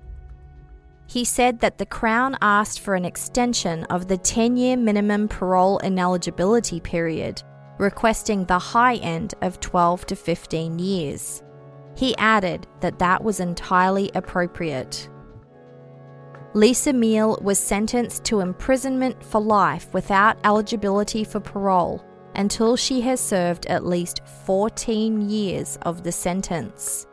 [1.16, 5.78] He said that the Crown asked for an extension of the 10 year minimum parole
[5.78, 7.42] ineligibility period,
[7.78, 11.42] requesting the high end of 12 to 15 years.
[11.96, 15.08] He added that that was entirely appropriate.
[16.52, 22.04] Lisa Meal was sentenced to imprisonment for life without eligibility for parole
[22.34, 27.06] until she has served at least 14 years of the sentence.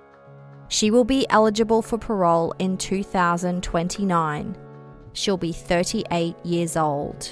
[0.74, 4.58] She will be eligible for parole in 2029.
[5.14, 7.30] She'll be 38 years old.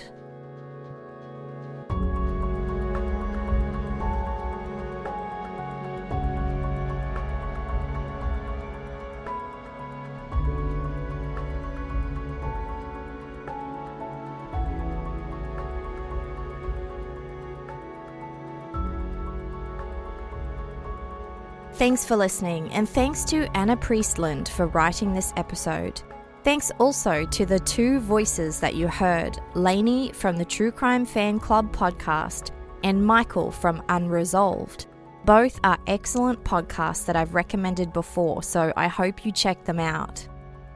[21.81, 26.03] Thanks for listening, and thanks to Anna Priestland for writing this episode.
[26.43, 31.39] Thanks also to the two voices that you heard Lanie from the True Crime Fan
[31.39, 32.51] Club podcast
[32.83, 34.85] and Michael from Unresolved.
[35.25, 40.27] Both are excellent podcasts that I've recommended before, so I hope you check them out.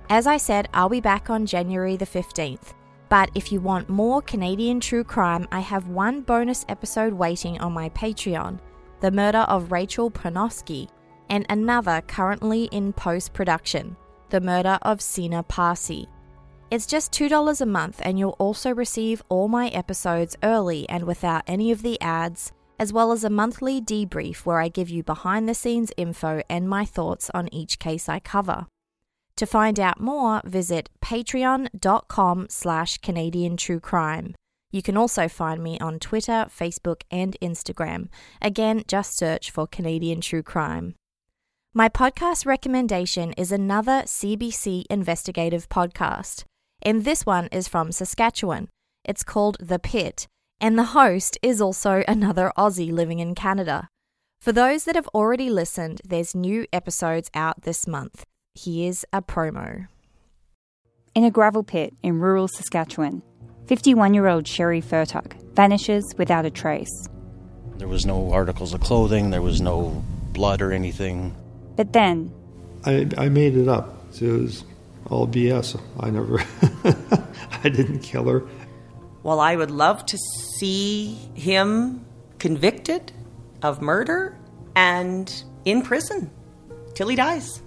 [0.09, 2.73] As I said, I'll be back on January the 15th.
[3.09, 7.73] But if you want more Canadian true crime, I have one bonus episode waiting on
[7.73, 8.57] my Patreon
[9.01, 10.89] The Murder of Rachel Pernosky,
[11.30, 13.95] and another currently in post production
[14.30, 16.07] The Murder of Sina Parsi.
[16.71, 21.43] It's just $2 a month, and you'll also receive all my episodes early and without
[21.47, 25.47] any of the ads, as well as a monthly debrief where I give you behind
[25.47, 28.67] the scenes info and my thoughts on each case I cover.
[29.38, 34.34] To find out more, visit patreon.com slash Canadian True Crime.
[34.71, 38.09] You can also find me on Twitter, Facebook, and Instagram.
[38.41, 40.95] Again, just search for Canadian True Crime.
[41.78, 46.45] My podcast recommendation is another CBC investigative podcast,
[46.82, 48.69] and this one is from Saskatchewan.
[49.03, 50.26] It's called The Pit,
[50.61, 53.89] and the host is also another Aussie living in Canada.
[54.39, 58.23] For those that have already listened, there's new episodes out this month.
[58.57, 59.89] Here's a promo.
[61.13, 63.21] In a gravel pit in rural Saskatchewan,
[63.65, 67.09] 51 year old Sherry Fertuck vanishes without a trace.
[67.76, 71.36] There was no articles of clothing, there was no blood or anything.
[71.76, 72.34] But then.
[72.86, 74.05] I, I made it up.
[74.21, 74.63] It was
[75.09, 75.80] all BS.
[75.99, 76.39] I never.
[77.63, 78.43] I didn't kill her.
[79.23, 80.17] Well, I would love to
[80.57, 82.05] see him
[82.39, 83.11] convicted
[83.61, 84.38] of murder
[84.76, 86.30] and in prison
[86.93, 87.61] till he dies.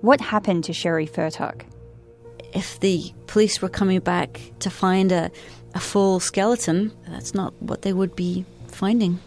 [0.00, 1.62] What happened to Sherry Fertuck?
[2.54, 5.30] If the police were coming back to find a,
[5.74, 9.20] a full skeleton, that's not what they would be finding.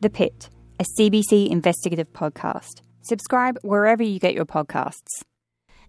[0.00, 0.48] The Pit,
[0.78, 2.82] a CBC investigative podcast.
[3.02, 5.22] Subscribe wherever you get your podcasts.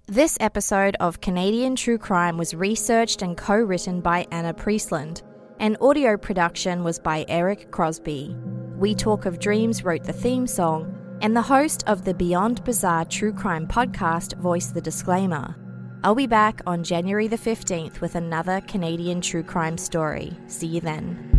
[0.08, 5.22] This episode of Canadian True Crime was researched and co written by Anna Priestland,
[5.60, 8.36] and audio production was by Erik Krosby.
[8.78, 13.06] We Talk of Dreams wrote the theme song, and the host of the Beyond Bizarre
[13.06, 15.56] True Crime podcast voiced the disclaimer.
[16.04, 20.36] I'll be back on January the 15th with another Canadian true crime story.
[20.48, 21.39] See you then.